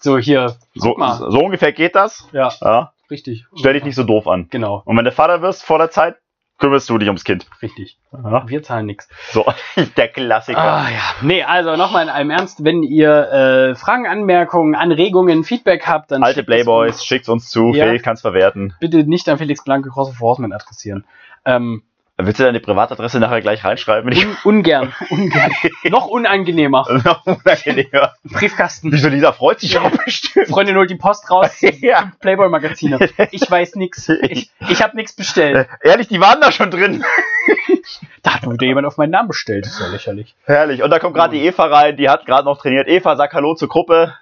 [0.01, 2.29] So hier, So, so ungefähr geht das.
[2.33, 2.93] Ja, Ja.
[3.11, 3.45] richtig.
[3.57, 4.47] Stell dich nicht so doof an.
[4.51, 6.17] Genau, Und wenn du Vater wirst vor der Zeit,
[6.63, 7.47] kümmerst du dich ums Kind.
[7.61, 7.99] richtig.
[8.13, 8.49] Ja.
[8.49, 9.09] Wir zahlen nichts.
[9.31, 9.45] So,
[9.97, 10.59] der Klassiker.
[10.63, 11.15] Ah ja.
[11.21, 16.23] Nee, also nochmal in allem Ernst, wenn ihr äh, Fragen, Anmerkungen, Anregungen, Feedback habt, dann
[16.23, 17.73] Alte schickt es Playboys, uns schickt's uns zu.
[17.75, 17.87] Ja.
[17.87, 18.75] Felix kann's verwerten.
[18.79, 21.05] bitte nicht an Felix Blanke Cross of Horseman adressieren.
[21.45, 21.83] Ähm,
[22.27, 24.13] Willst du deine Privatadresse nachher gleich reinschreiben?
[24.13, 25.53] Ich un ungern, ungern.
[25.91, 26.87] Noch unangenehmer.
[27.05, 28.15] noch unangenehmer.
[28.25, 28.93] Briefkasten.
[28.93, 30.49] Wieso, Lisa freut sich auch bestimmt.
[30.49, 31.51] Freundin holt die Post raus.
[31.83, 32.13] Ja.
[32.21, 33.11] Playboy-Magazine.
[33.33, 34.09] Ich weiß nix.
[34.09, 35.69] Ich, ich habe nichts bestellt.
[35.83, 37.05] Äh, Ehrlich, die waren da schon drin.
[38.23, 39.67] Da hat wieder jemand auf meinen Namen bestellt.
[39.67, 40.35] Das ist ja lächerlich.
[40.45, 40.83] Herrlich.
[40.83, 42.89] Und da kommt gerade die Eva rein, die hat gerade noch trainiert.
[42.89, 44.15] Eva, sag Hallo zur Gruppe.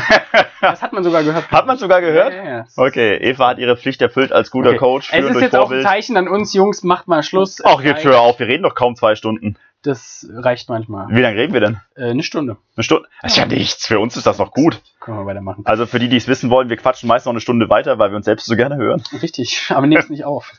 [0.60, 1.50] Das hat man sogar gehört.
[1.50, 2.32] Hat man sogar gehört?
[2.32, 2.66] Ja, ja, ja.
[2.76, 4.78] Okay, Eva hat ihre Pflicht erfüllt als guter Okay.
[4.78, 5.10] Coach.
[5.12, 5.82] Es ist jetzt auch ein Vorbild.
[5.84, 7.62] Zeichen an uns, Jungs, macht mal Schluss.
[7.64, 9.56] Ach, jetzt hör auf, wir reden doch kaum zwei Stunden.
[9.82, 11.06] Das reicht manchmal.
[11.10, 11.80] Wie lange reden wir denn?
[11.94, 12.56] Äh, eine Stunde.
[12.74, 13.06] Eine Stunde?
[13.22, 13.86] Das ist ja nichts.
[13.86, 14.80] Für uns ist das noch gut.
[14.98, 15.62] Können wir weitermachen.
[15.66, 18.10] Also für die, die es wissen wollen, wir quatschen meist noch eine Stunde weiter, weil
[18.10, 19.02] wir uns selbst so gerne hören.
[19.22, 20.52] Richtig, aber nehm's nicht auf.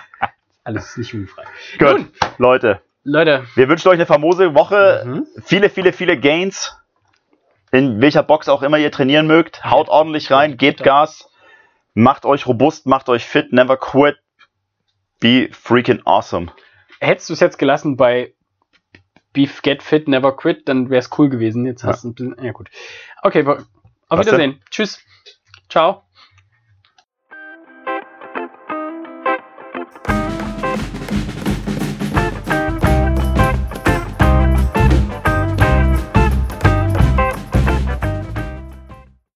[0.64, 1.44] Alles nicht jugendfrei.
[1.78, 2.08] Gut, Nun,
[2.38, 3.44] Leute, Leute.
[3.54, 5.04] wir wünschen euch eine famose Woche.
[5.06, 5.26] Mhm.
[5.44, 6.76] Viele, viele, viele Gains.
[7.74, 9.64] In welcher Box auch immer ihr trainieren mögt.
[9.64, 11.28] Haut ordentlich rein, gebt Gas.
[11.92, 14.16] Macht euch robust, macht euch fit, never quit.
[15.18, 16.52] Be freaking awesome.
[17.00, 18.34] Hättest du es jetzt gelassen bei
[19.32, 21.66] Beef Get Fit Never Quit, dann wäre es cool gewesen.
[21.66, 22.36] Jetzt hast du ein bisschen.
[22.44, 22.70] Ja, gut.
[23.22, 23.58] Okay, auf
[24.08, 24.62] Was Wiedersehen.
[24.70, 25.02] Tschüss.
[25.68, 26.03] Ciao.